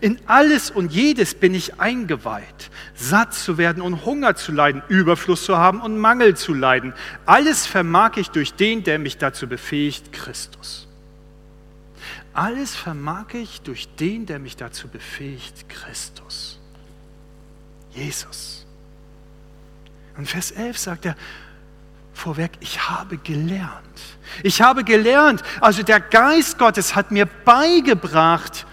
In 0.02 0.20
alles 0.28 0.72
und 0.72 0.94
jedes 0.94 1.36
bin 1.36 1.54
ich 1.54 1.80
eingeweiht, 1.80 2.70
satt 2.96 3.34
zu 3.34 3.58
werden 3.58 3.82
und 3.82 4.06
Hunger 4.06 4.36
zu 4.36 4.52
leiden, 4.52 4.82
Überfluss 4.88 5.46
zu 5.46 5.58
haben 5.58 5.82
und 5.82 5.98
Mangel 5.98 6.38
zu 6.38 6.54
leiden. 6.54 6.94
Alles 7.26 7.66
vermag 7.66 8.16
ich 8.16 8.30
durch 8.30 8.54
den, 8.54 8.84
der 8.84 8.98
mich 8.98 9.18
dazu 9.18 9.48
befähigt, 9.48 10.14
Christus. 10.14 10.88
Alles 12.34 12.76
vermag 12.76 13.34
ich 13.34 13.62
durch 13.62 13.88
den, 13.96 14.26
der 14.26 14.40
mich 14.40 14.56
dazu 14.56 14.88
befähigt, 14.88 15.70
Christus. 15.70 16.60
Jesus. 17.92 18.66
Und 20.18 20.28
Vers 20.28 20.52
11 20.52 20.78
sagt 20.78 21.06
er, 21.06 21.16
vorweg, 22.14 22.52
ich 22.60 22.90
habe 22.90 23.18
gelernt. 23.18 23.84
Ich 24.42 24.62
habe 24.62 24.84
gelernt, 24.84 25.44
also 25.62 25.84
der 25.84 26.00
Geist 26.00 26.58
Gottes 26.58 26.96
hat 26.96 27.12
mir 27.12 27.26
beigebracht, 27.26 28.66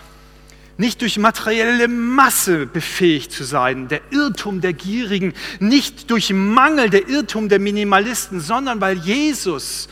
nicht 0.76 1.02
durch 1.02 1.18
materielle 1.18 1.88
Masse 1.88 2.64
befähigt 2.66 3.32
zu 3.32 3.44
sein, 3.44 3.88
der 3.88 4.00
Irrtum 4.10 4.62
der 4.62 4.72
Gierigen, 4.72 5.34
nicht 5.58 6.10
durch 6.10 6.32
Mangel, 6.32 6.88
der 6.88 7.06
Irrtum 7.08 7.50
der 7.50 7.58
Minimalisten, 7.58 8.40
sondern 8.40 8.80
weil 8.80 8.96
Jesus 8.96 9.88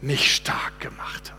mich 0.00 0.34
stark 0.34 0.80
gemacht 0.80 1.30
hat. 1.30 1.33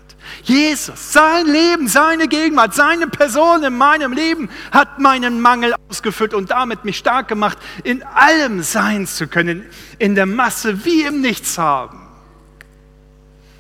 Jesus, 0.46 1.12
sein 1.12 1.48
Leben, 1.48 1.88
seine 1.88 2.28
Gegenwart, 2.28 2.76
seine 2.76 3.08
Person 3.08 3.64
in 3.64 3.76
meinem 3.76 4.14
Leben 4.14 4.50
hat 4.72 5.00
meinen 5.00 5.41
Mangel 5.41 5.74
ausgefüllt 5.89 6.36
und 6.36 6.52
damit 6.52 6.86
mich 6.86 7.00
stark 7.00 7.28
gemacht, 7.28 7.58
in 7.84 8.04
allem 8.04 8.62
sein 8.62 9.08
zu 9.08 9.28
können, 9.28 9.66
in 9.98 10.14
der 10.14 10.28
Masse 10.28 10.86
wie 10.86 11.02
im 11.02 11.22
Nichts 11.22 11.58
haben. 11.58 12.08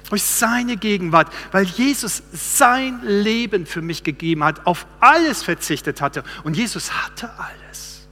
Durch 0.09 0.21
seine 0.23 0.77
Gegenwart, 0.77 1.33
weil 1.51 1.63
Jesus 1.63 2.21
sein 2.31 2.99
Leben 3.01 3.65
für 3.65 3.81
mich 3.81 4.03
gegeben 4.03 4.43
hat, 4.43 4.67
auf 4.67 4.85
alles 4.99 5.41
verzichtet 5.41 6.01
hatte. 6.01 6.23
Und 6.43 6.55
Jesus 6.55 6.91
hatte 6.91 7.31
alles. 7.39 8.07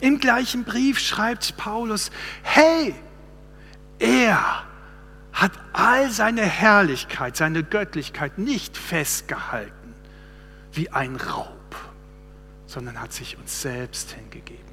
Im 0.00 0.18
gleichen 0.18 0.64
Brief 0.64 0.98
schreibt 0.98 1.56
Paulus, 1.56 2.10
hey, 2.42 2.92
er 4.00 4.64
hat 5.36 5.52
all 5.74 6.10
seine 6.10 6.42
Herrlichkeit, 6.42 7.36
seine 7.36 7.62
Göttlichkeit 7.62 8.38
nicht 8.38 8.78
festgehalten 8.78 9.94
wie 10.72 10.88
ein 10.90 11.16
Raub, 11.16 11.76
sondern 12.66 12.98
hat 12.98 13.12
sich 13.12 13.36
uns 13.36 13.60
selbst 13.60 14.12
hingegeben. 14.12 14.64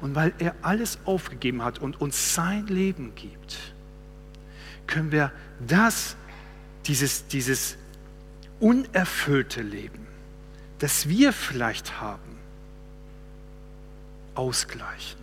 Und 0.00 0.14
weil 0.14 0.32
er 0.38 0.54
alles 0.62 1.00
aufgegeben 1.04 1.64
hat 1.64 1.80
und 1.80 2.00
uns 2.00 2.34
sein 2.34 2.68
Leben 2.68 3.12
gibt, 3.16 3.58
können 4.86 5.10
wir 5.10 5.32
das, 5.66 6.14
dieses, 6.86 7.26
dieses 7.26 7.76
unerfüllte 8.60 9.62
Leben, 9.62 10.06
das 10.78 11.08
wir 11.08 11.32
vielleicht 11.32 12.00
haben, 12.00 12.38
ausgleichen. 14.36 15.20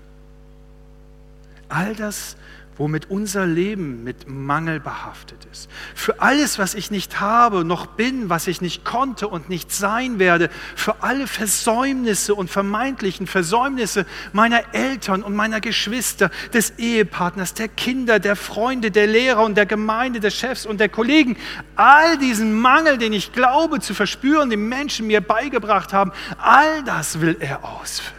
All 1.70 1.96
das 1.96 2.36
womit 2.80 3.12
unser 3.12 3.46
Leben 3.46 4.04
mit 4.04 4.28
Mangel 4.28 4.80
behaftet 4.80 5.46
ist. 5.52 5.70
Für 5.94 6.22
alles, 6.22 6.58
was 6.58 6.74
ich 6.74 6.90
nicht 6.90 7.20
habe, 7.20 7.66
noch 7.66 7.86
bin, 7.86 8.30
was 8.30 8.48
ich 8.48 8.62
nicht 8.62 8.86
konnte 8.86 9.28
und 9.28 9.50
nicht 9.50 9.72
sein 9.72 10.18
werde, 10.18 10.50
für 10.76 11.04
alle 11.04 11.28
Versäumnisse 11.28 12.34
und 12.34 12.50
vermeintlichen 12.50 13.28
Versäumnisse 13.28 14.06
meiner 14.32 14.74
Eltern 14.74 15.24
und 15.24 15.36
meiner 15.36 15.60
Geschwister, 15.60 16.32
des 16.54 16.72
Ehepartners, 16.78 17.54
der 17.54 17.68
Kinder, 17.68 18.20
der 18.20 18.38
Freunde, 18.38 18.92
der 18.92 19.08
Lehrer 19.08 19.44
und 19.44 19.56
der 19.56 19.66
Gemeinde, 19.66 20.22
des 20.22 20.36
Chefs 20.36 20.66
und 20.66 20.80
der 20.80 20.90
Kollegen, 20.90 21.36
all 21.76 22.18
diesen 22.18 22.54
Mangel, 22.54 22.98
den 22.98 23.12
ich 23.12 23.34
glaube 23.34 23.82
zu 23.82 23.94
verspüren, 23.94 24.50
den 24.50 24.70
Menschen 24.70 25.08
mir 25.08 25.20
beigebracht 25.20 25.92
haben, 25.92 26.14
all 26.38 26.82
das 26.86 27.20
will 27.20 27.36
er 27.42 27.66
ausfüllen. 27.66 28.18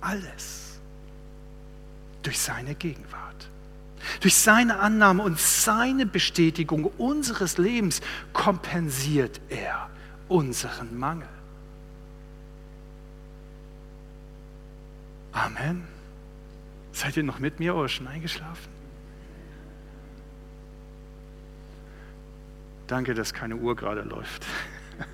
Alles. 0.00 0.78
Durch 2.22 2.38
seine 2.38 2.76
Gegenwart. 2.76 3.15
Durch 4.20 4.34
seine 4.34 4.78
Annahme 4.78 5.22
und 5.22 5.38
seine 5.38 6.06
Bestätigung 6.06 6.84
unseres 6.98 7.58
Lebens 7.58 8.00
kompensiert 8.32 9.40
er 9.48 9.88
unseren 10.28 10.98
Mangel. 10.98 11.28
Amen. 15.32 15.84
Seid 16.92 17.16
ihr 17.16 17.22
noch 17.22 17.38
mit 17.38 17.60
mir 17.60 17.74
oder 17.74 17.88
schon 17.88 18.06
eingeschlafen? 18.06 18.76
Danke, 22.86 23.14
dass 23.14 23.34
keine 23.34 23.56
Uhr 23.56 23.74
gerade 23.76 24.00
läuft. 24.02 24.46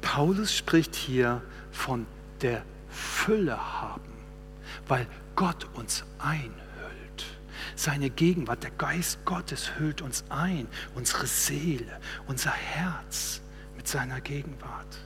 Paulus 0.00 0.56
spricht 0.56 0.94
hier 0.94 1.42
von 1.70 2.06
der 2.40 2.62
Fülle 2.98 3.56
haben, 3.56 4.12
weil 4.86 5.06
Gott 5.36 5.66
uns 5.74 6.04
einhüllt. 6.18 7.24
Seine 7.76 8.10
Gegenwart, 8.10 8.62
der 8.62 8.70
Geist 8.72 9.24
Gottes 9.24 9.78
hüllt 9.78 10.02
uns 10.02 10.24
ein, 10.28 10.66
unsere 10.94 11.26
Seele, 11.26 12.00
unser 12.26 12.50
Herz 12.50 13.40
mit 13.76 13.86
seiner 13.86 14.20
Gegenwart. 14.20 14.98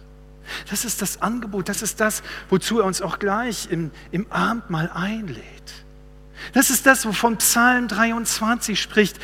Das 0.71 0.85
ist 0.85 1.03
das 1.03 1.23
Angebot, 1.23 1.69
das 1.69 1.83
ist 1.83 2.01
das, 2.01 2.23
wozu 2.49 2.81
er 2.81 2.87
uns 2.87 3.03
auch 3.03 3.19
gleich 3.19 3.69
im, 3.71 3.91
im 4.11 4.31
Abendmahl 4.31 4.91
einlädt. 4.93 5.85
Das 6.53 6.71
ist 6.71 6.87
das, 6.87 7.07
wovon 7.07 7.37
Psalm 7.37 7.89
23 7.89 8.81
spricht 8.81 9.19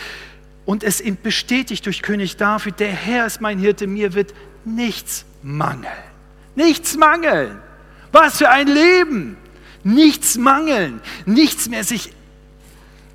und 0.64 0.84
es 0.84 1.00
ihm 1.00 1.16
bestätigt 1.20 1.86
durch 1.86 2.02
König 2.02 2.36
David, 2.36 2.78
der 2.78 2.92
Herr 2.92 3.26
ist 3.26 3.40
mein 3.40 3.58
Hirte, 3.58 3.86
mir 3.86 4.14
wird 4.14 4.34
nichts 4.64 5.24
mangeln. 5.42 5.92
Nichts 6.54 6.96
mangeln. 6.96 7.62
Was 8.12 8.38
für 8.38 8.48
ein 8.48 8.66
Leben! 8.66 9.36
Nichts 9.84 10.36
mangeln, 10.36 11.00
nichts 11.24 11.68
mehr 11.68 11.84
sich 11.84 12.12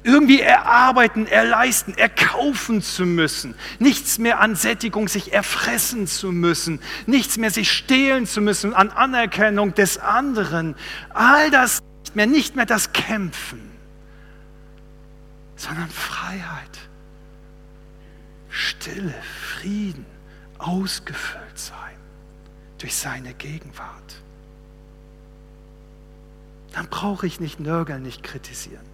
irgendwie 0.03 0.41
erarbeiten, 0.41 1.27
erleisten, 1.27 1.97
erkaufen 1.97 2.81
zu 2.81 3.05
müssen, 3.05 3.55
nichts 3.79 4.17
mehr 4.19 4.39
an 4.39 4.55
Sättigung 4.55 5.07
sich 5.07 5.33
erfressen 5.33 6.07
zu 6.07 6.31
müssen, 6.31 6.79
nichts 7.05 7.37
mehr 7.37 7.51
sich 7.51 7.71
stehlen 7.71 8.25
zu 8.25 8.41
müssen 8.41 8.73
an 8.73 8.89
Anerkennung 8.89 9.73
des 9.73 9.97
anderen. 9.97 10.75
All 11.13 11.49
das 11.51 11.81
nicht 12.03 12.15
mehr, 12.15 12.27
nicht 12.27 12.55
mehr 12.55 12.65
das 12.65 12.91
Kämpfen, 12.91 13.61
sondern 15.55 15.89
Freiheit, 15.89 16.79
Stille, 18.49 19.15
Frieden, 19.57 20.05
ausgefüllt 20.57 21.57
sein 21.57 21.97
durch 22.77 22.95
seine 22.95 23.33
Gegenwart. 23.33 24.22
Dann 26.73 26.87
brauche 26.87 27.25
ich 27.25 27.39
nicht 27.39 27.59
nörgeln, 27.59 28.03
nicht 28.03 28.23
kritisieren 28.23 28.93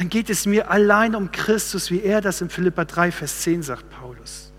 dann 0.00 0.08
geht 0.08 0.30
es 0.30 0.46
mir 0.46 0.70
allein 0.70 1.14
um 1.14 1.30
Christus, 1.30 1.90
wie 1.90 2.00
er 2.00 2.22
das 2.22 2.40
in 2.40 2.48
Philippa 2.48 2.86
3, 2.86 3.12
Vers 3.12 3.42
10 3.42 3.62
sagt, 3.62 3.90
Paulus. 3.90 4.50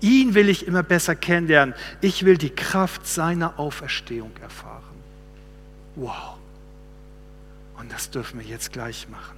Ihn 0.00 0.34
will 0.34 0.48
ich 0.48 0.64
immer 0.64 0.84
besser 0.84 1.16
kennenlernen. 1.16 1.74
Ich 2.00 2.24
will 2.24 2.38
die 2.38 2.50
Kraft 2.50 3.04
seiner 3.04 3.58
Auferstehung 3.58 4.30
erfahren. 4.40 4.94
Wow. 5.96 6.36
Und 7.80 7.90
das 7.90 8.10
dürfen 8.10 8.38
wir 8.38 8.46
jetzt 8.46 8.72
gleich 8.72 9.08
machen. 9.08 9.36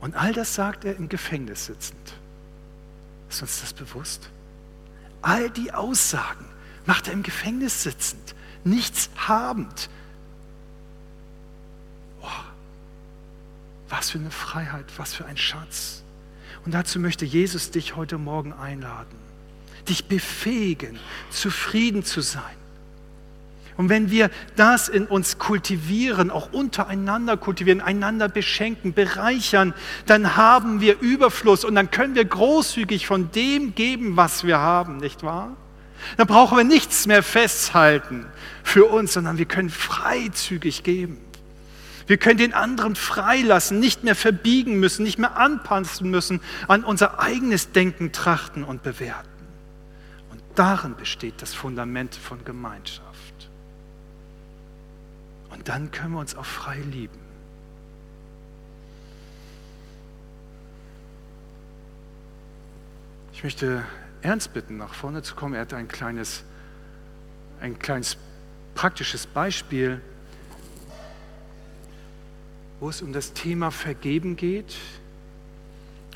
Und 0.00 0.16
all 0.16 0.32
das 0.32 0.56
sagt 0.56 0.84
er 0.84 0.96
im 0.96 1.08
Gefängnis 1.08 1.66
sitzend. 1.66 2.14
Ist 3.30 3.42
uns 3.42 3.60
das 3.60 3.72
bewusst? 3.72 4.28
All 5.20 5.50
die 5.50 5.72
Aussagen 5.72 6.46
macht 6.84 7.06
er 7.06 7.12
im 7.12 7.22
Gefängnis 7.22 7.84
sitzend, 7.84 8.34
nichts 8.64 9.10
habend, 9.16 9.88
Was 13.92 14.08
für 14.08 14.18
eine 14.18 14.30
Freiheit, 14.30 14.86
was 14.96 15.12
für 15.12 15.26
ein 15.26 15.36
Schatz. 15.36 16.02
Und 16.64 16.72
dazu 16.72 16.98
möchte 16.98 17.26
Jesus 17.26 17.70
dich 17.70 17.94
heute 17.94 18.16
Morgen 18.16 18.54
einladen, 18.54 19.18
dich 19.86 20.06
befähigen, 20.06 20.98
zufrieden 21.28 22.02
zu 22.02 22.22
sein. 22.22 22.56
Und 23.76 23.90
wenn 23.90 24.10
wir 24.10 24.30
das 24.56 24.88
in 24.88 25.06
uns 25.06 25.38
kultivieren, 25.38 26.30
auch 26.30 26.54
untereinander 26.54 27.36
kultivieren, 27.36 27.82
einander 27.82 28.30
beschenken, 28.30 28.94
bereichern, 28.94 29.74
dann 30.06 30.36
haben 30.36 30.80
wir 30.80 30.98
Überfluss 31.00 31.62
und 31.62 31.74
dann 31.74 31.90
können 31.90 32.14
wir 32.14 32.24
großzügig 32.24 33.06
von 33.06 33.30
dem 33.32 33.74
geben, 33.74 34.16
was 34.16 34.44
wir 34.44 34.58
haben, 34.58 34.96
nicht 34.96 35.22
wahr? 35.22 35.54
Dann 36.16 36.26
brauchen 36.26 36.56
wir 36.56 36.64
nichts 36.64 37.06
mehr 37.06 37.22
festhalten 37.22 38.26
für 38.62 38.86
uns, 38.86 39.12
sondern 39.12 39.38
wir 39.38 39.46
können 39.46 39.70
freizügig 39.70 40.82
geben. 40.82 41.18
Wir 42.06 42.16
können 42.16 42.38
den 42.38 42.52
anderen 42.52 42.96
freilassen, 42.96 43.78
nicht 43.78 44.04
mehr 44.04 44.16
verbiegen 44.16 44.80
müssen, 44.80 45.04
nicht 45.04 45.18
mehr 45.18 45.36
anpassen 45.36 46.10
müssen, 46.10 46.40
an 46.68 46.84
unser 46.84 47.20
eigenes 47.20 47.72
Denken 47.72 48.12
trachten 48.12 48.64
und 48.64 48.82
bewerten. 48.82 49.28
Und 50.30 50.42
darin 50.54 50.96
besteht 50.96 51.40
das 51.40 51.54
Fundament 51.54 52.14
von 52.14 52.44
Gemeinschaft. 52.44 53.50
Und 55.50 55.68
dann 55.68 55.90
können 55.90 56.14
wir 56.14 56.20
uns 56.20 56.34
auch 56.34 56.44
frei 56.44 56.78
lieben. 56.90 57.18
Ich 63.32 63.44
möchte 63.44 63.84
Ernst 64.22 64.54
bitten, 64.54 64.78
nach 64.78 64.94
vorne 64.94 65.22
zu 65.22 65.34
kommen. 65.34 65.54
Er 65.54 65.62
hat 65.62 65.74
ein 65.74 65.88
kleines, 65.88 66.44
ein 67.60 67.78
kleines 67.78 68.16
praktisches 68.74 69.26
Beispiel 69.26 70.00
wo 72.82 72.90
es 72.90 73.00
um 73.00 73.12
das 73.12 73.32
Thema 73.32 73.70
Vergeben 73.70 74.34
geht. 74.34 74.74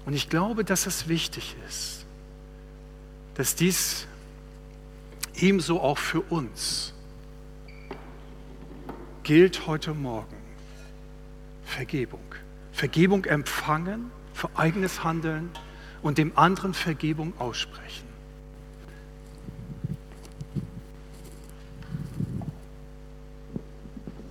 Und 0.05 0.15
ich 0.15 0.29
glaube, 0.29 0.65
dass 0.65 0.87
es 0.87 1.07
wichtig 1.07 1.55
ist, 1.69 2.05
dass 3.35 3.55
dies 3.55 4.09
ebenso 5.37 5.81
auch 5.81 5.97
für 5.97 6.23
uns 6.23 6.93
gilt 9.23 9.69
heute 9.69 9.95
Morgen. 9.95 10.35
Vergebung. 11.65 12.35
Vergebung 12.73 13.27
empfangen 13.27 14.11
für 14.35 14.51
eigenes 14.57 15.05
Handeln 15.05 15.51
und 16.07 16.19
dem 16.19 16.39
anderen 16.39 16.73
Vergebung 16.73 17.33
aussprechen. 17.41 18.07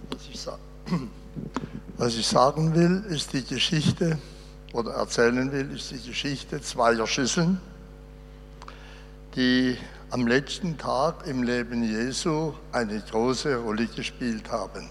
Was 0.10 0.22
ich. 0.32 0.48
Was 1.98 2.16
ich 2.18 2.28
sagen 2.28 2.76
will, 2.76 3.06
ist 3.10 3.32
die 3.32 3.44
Geschichte, 3.46 4.20
oder 4.74 4.96
erzählen 4.96 5.50
will, 5.54 5.72
ist 5.74 5.92
die 5.92 6.02
Geschichte 6.02 6.62
zweier 6.62 7.08
Schüsseln, 7.08 7.62
die 9.38 9.78
am 10.10 10.28
letzten 10.28 10.78
Tag 10.78 11.26
im 11.26 11.44
Leben 11.44 11.84
Jesu 11.84 12.54
eine 12.74 13.00
große 13.00 13.56
Rolle 13.56 13.88
gespielt 13.88 14.52
haben. 14.52 14.90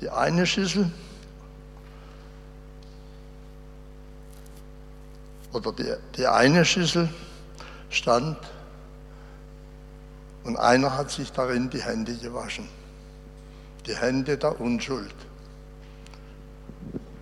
Die 0.00 0.08
eine 0.08 0.46
Schüssel 0.46 0.90
oder 5.52 5.72
die, 5.72 5.94
die 6.16 6.26
eine 6.26 6.64
Schüssel 6.64 7.08
stand 7.90 8.36
und 10.44 10.56
einer 10.56 10.96
hat 10.96 11.10
sich 11.10 11.32
darin 11.32 11.70
die 11.70 11.82
Hände 11.82 12.14
gewaschen 12.16 12.68
die 13.88 13.96
Hände 13.96 14.36
der 14.36 14.60
Unschuld. 14.60 15.14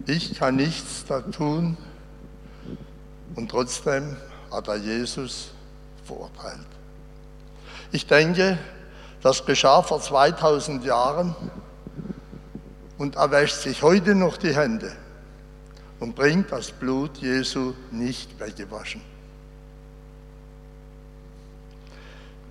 Ich 0.07 0.39
kann 0.39 0.57
nichts 0.57 1.05
da 1.07 1.21
tun 1.21 1.77
und 3.37 3.51
trotzdem 3.51 4.17
hat 4.51 4.69
er 4.69 4.77
Jesus 4.77 5.53
verurteilt. 6.05 6.67
Ich 7.93 8.07
denke, 8.07 8.59
das 9.23 9.47
geschah 9.47 9.83
vor 9.83 10.01
2000 10.01 10.85
Jahren 10.85 11.35
und 12.99 13.17
er 13.17 13.31
wäscht 13.31 13.61
sich 13.61 13.83
heute 13.83 14.15
noch 14.15 14.37
die 14.37 14.55
Hände 14.55 14.93
und 16.01 16.15
bringt 16.15 16.53
das 16.53 16.71
Blut 16.71 17.19
Jesu 17.19 17.75
nicht 17.91 18.39
weggewaschen. 18.39 19.01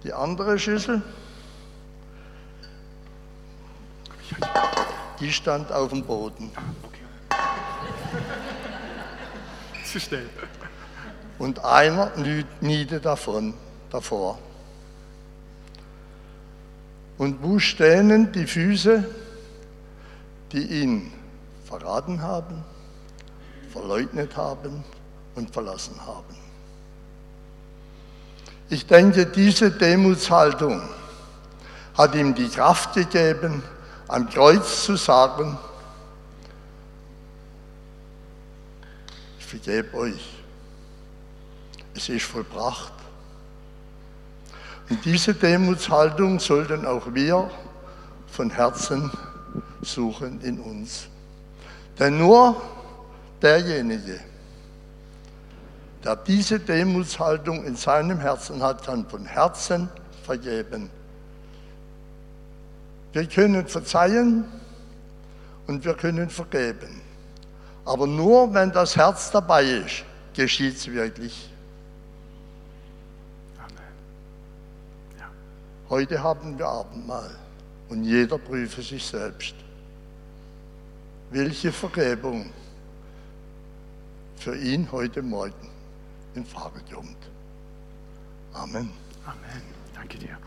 Die 0.04 0.14
andere 0.14 0.60
Schüssel, 0.60 1.02
Die 5.20 5.32
stand 5.32 5.72
auf 5.72 5.90
dem 5.90 6.04
Boden. 6.04 6.52
Zu 9.86 10.00
schnell. 10.00 10.30
Und 11.40 11.64
einer 11.64 12.12
niede 12.62 13.00
davon, 13.00 13.54
davor. 13.90 14.40
Und 17.18 17.42
wo 17.42 17.60
stehen 17.60 18.32
die 18.34 18.46
Füße, 18.46 19.06
die 20.52 20.82
ihn 20.82 21.14
verraten 21.66 22.22
haben, 22.22 22.64
verleugnet 23.76 24.38
haben 24.38 24.84
und 25.36 25.52
verlassen 25.52 26.00
haben? 26.06 26.36
Ich 28.70 28.88
denke, 28.88 29.26
diese 29.26 29.70
Demutshaltung 29.70 30.82
hat 31.98 32.16
ihm 32.16 32.34
die 32.34 32.48
Kraft 32.48 32.94
gegeben, 32.94 33.62
am 34.08 34.30
Kreuz 34.30 34.86
zu 34.86 34.96
sagen, 34.96 35.58
ich 39.40 39.46
vergebe 39.46 39.98
euch, 39.98 40.34
es 41.96 42.10
ist 42.10 42.26
vollbracht. 42.26 42.94
Und 44.90 45.04
diese 45.04 45.34
Demutshaltung 45.34 46.40
sollten 46.40 46.86
auch 46.86 47.14
wir 47.14 47.50
von 48.28 48.50
Herzen 48.50 49.12
suchen 49.82 50.42
in 50.42 50.60
uns. 50.60 51.08
Denn 52.00 52.18
nur 52.18 52.62
derjenige, 53.42 54.20
der 56.04 56.16
diese 56.16 56.60
Demutshaltung 56.60 57.66
in 57.66 57.76
seinem 57.76 58.20
Herzen 58.20 58.62
hat, 58.62 58.86
kann 58.86 59.08
von 59.08 59.26
Herzen 59.26 59.90
vergeben. 60.24 60.90
Wir 63.12 63.26
können 63.28 63.68
verzeihen 63.68 64.46
und 65.68 65.84
wir 65.84 65.94
können 65.96 66.30
vergeben. 66.30 67.02
Aber 67.86 68.08
nur 68.08 68.54
wenn 68.54 68.72
das 68.72 68.96
Herz 68.96 69.32
dabei 69.32 69.64
ist, 69.64 70.04
geschieht 70.34 70.76
es 70.76 70.88
wirklich. 70.88 71.50
Amen. 73.58 73.78
Ja. 75.20 75.30
Heute 75.90 76.22
haben 76.22 76.58
wir 76.58 76.68
Abendmahl 76.68 77.32
und 77.90 78.04
jeder 78.04 78.38
prüfe 78.38 78.82
sich 78.82 79.06
selbst. 79.06 79.56
Welche 81.32 81.72
Vergebung 81.72 82.50
für 84.46 84.56
ihn 84.56 84.88
heute 84.92 85.24
Morgen 85.24 85.72
in 86.36 86.46
Frage 86.46 86.80
kommt. 86.94 87.18
Amen. 88.54 88.92
Amen. 89.26 89.62
Danke 89.96 90.20
dir. 90.20 90.38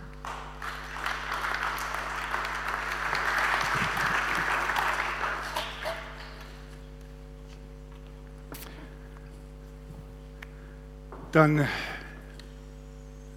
Dann 11.32 11.66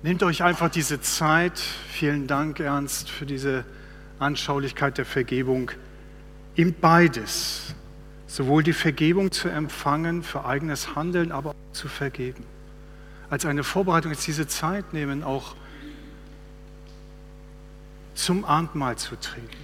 nehmt 0.03 0.22
euch 0.22 0.43
einfach 0.43 0.70
diese 0.70 1.01
Zeit. 1.01 1.57
Vielen 1.57 2.28
Dank, 2.28 2.59
Ernst, 2.59 3.09
für 3.09 3.26
diese 3.26 3.66
Anschaulichkeit 4.20 4.99
der 4.99 5.05
Vergebung. 5.05 5.72
Im 6.53 6.76
beides, 6.80 7.74
sowohl 8.32 8.63
die 8.63 8.71
Vergebung 8.71 9.29
zu 9.32 9.49
empfangen 9.49 10.23
für 10.23 10.45
eigenes 10.45 10.95
Handeln, 10.95 11.34
aber 11.34 11.49
auch 11.49 11.73
zu 11.73 11.89
vergeben. 11.89 12.45
Als 13.29 13.45
eine 13.45 13.65
Vorbereitung 13.65 14.11
jetzt 14.11 14.25
diese 14.25 14.47
Zeit 14.47 14.93
nehmen, 14.93 15.21
auch 15.21 15.55
zum 18.15 18.45
Abendmahl 18.45 18.97
zu 18.97 19.19
trinken. 19.19 19.57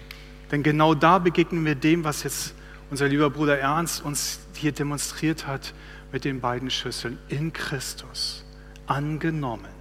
Denn 0.52 0.64
genau 0.64 0.96
da 0.96 1.18
begegnen 1.18 1.64
wir 1.64 1.76
dem, 1.76 2.04
was 2.04 2.24
jetzt 2.24 2.56
unser 2.90 3.08
lieber 3.08 3.30
Bruder 3.30 3.58
Ernst 3.58 4.04
uns 4.04 4.42
hier 4.54 4.74
demonstriert 4.74 5.48
hat 5.48 5.74
mit 6.12 6.26
den 6.26 6.42
beiden 6.42 6.70
Schüsseln. 6.70 7.18
In 7.30 7.54
Christus 7.54 8.44
angenommen, 8.86 9.72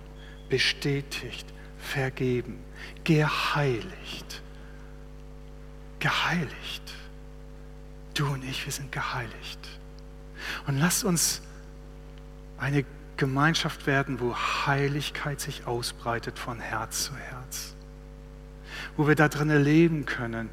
bestätigt, 0.48 1.46
vergeben, 1.78 2.60
geheiligt. 3.02 4.42
Geheiligt. 5.98 6.94
Du 8.16 8.26
und 8.26 8.42
ich, 8.44 8.64
wir 8.64 8.72
sind 8.72 8.90
geheiligt. 8.90 9.60
Und 10.66 10.78
lasst 10.78 11.04
uns 11.04 11.42
eine 12.56 12.84
Gemeinschaft 13.18 13.86
werden, 13.86 14.20
wo 14.20 14.34
Heiligkeit 14.34 15.38
sich 15.38 15.66
ausbreitet 15.66 16.38
von 16.38 16.58
Herz 16.58 17.04
zu 17.04 17.14
Herz. 17.14 17.74
Wo 18.96 19.06
wir 19.06 19.16
da 19.16 19.28
drinnen 19.28 19.62
leben 19.62 20.06
können, 20.06 20.48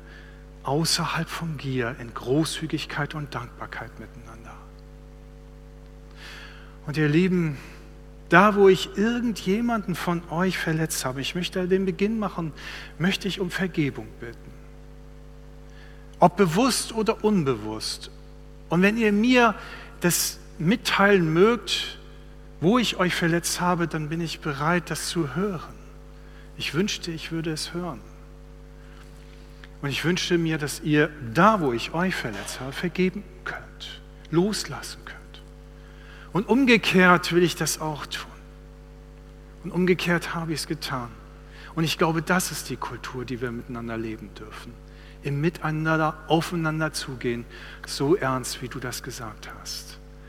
außerhalb 0.63 1.29
von 1.29 1.57
Gier, 1.57 1.95
in 1.99 2.13
Großzügigkeit 2.13 3.15
und 3.15 3.33
Dankbarkeit 3.33 3.97
miteinander. 3.97 4.55
Und 6.85 6.97
ihr 6.97 7.07
Lieben, 7.07 7.57
da 8.27 8.55
wo 8.55 8.67
ich 8.67 8.97
irgendjemanden 8.97 9.95
von 9.95 10.21
euch 10.29 10.57
verletzt 10.57 11.05
habe, 11.05 11.21
ich 11.21 11.33
möchte 11.33 11.65
den 11.69 11.85
Beginn 11.85 12.19
machen, 12.19 12.51
möchte 12.97 13.29
ich 13.29 13.39
um 13.39 13.49
Vergebung 13.49 14.07
bitten 14.19 14.52
ob 16.23 16.37
bewusst 16.37 16.93
oder 16.93 17.21
unbewusst. 17.25 18.09
Und 18.69 18.81
wenn 18.81 18.95
ihr 18.95 19.11
mir 19.11 19.55
das 19.99 20.39
mitteilen 20.57 21.33
mögt, 21.33 21.97
wo 22.61 22.79
ich 22.79 22.95
euch 22.95 23.13
verletzt 23.13 23.59
habe, 23.59 23.89
dann 23.89 24.07
bin 24.07 24.21
ich 24.21 24.39
bereit, 24.39 24.89
das 24.89 25.09
zu 25.09 25.35
hören. 25.35 25.75
Ich 26.55 26.73
wünschte, 26.73 27.11
ich 27.11 27.33
würde 27.33 27.51
es 27.51 27.73
hören. 27.73 27.99
Und 29.81 29.89
ich 29.89 30.05
wünschte 30.05 30.37
mir, 30.37 30.57
dass 30.57 30.79
ihr 30.79 31.09
da, 31.33 31.59
wo 31.59 31.73
ich 31.73 31.93
euch 31.93 32.15
verletzt 32.15 32.61
habe, 32.61 32.71
vergeben 32.71 33.25
könnt, 33.43 34.01
loslassen 34.31 35.01
könnt. 35.03 35.41
Und 36.31 36.47
umgekehrt 36.47 37.33
will 37.33 37.43
ich 37.43 37.57
das 37.57 37.81
auch 37.81 38.05
tun. 38.05 38.31
Und 39.65 39.71
umgekehrt 39.71 40.33
habe 40.33 40.53
ich 40.53 40.61
es 40.61 40.67
getan. 40.67 41.09
Und 41.75 41.83
ich 41.83 41.97
glaube, 41.97 42.21
das 42.21 42.49
ist 42.51 42.69
die 42.69 42.77
Kultur, 42.77 43.25
die 43.25 43.41
wir 43.41 43.51
miteinander 43.51 43.97
leben 43.97 44.33
dürfen 44.35 44.82
im 45.23 45.41
Miteinander 45.41 46.17
aufeinander 46.27 46.93
zugehen, 46.93 47.45
so 47.85 48.15
ernst, 48.15 48.61
wie 48.61 48.67
du 48.67 48.79
das 48.79 49.03
gesagt 49.03 49.49
hast. 49.59 49.92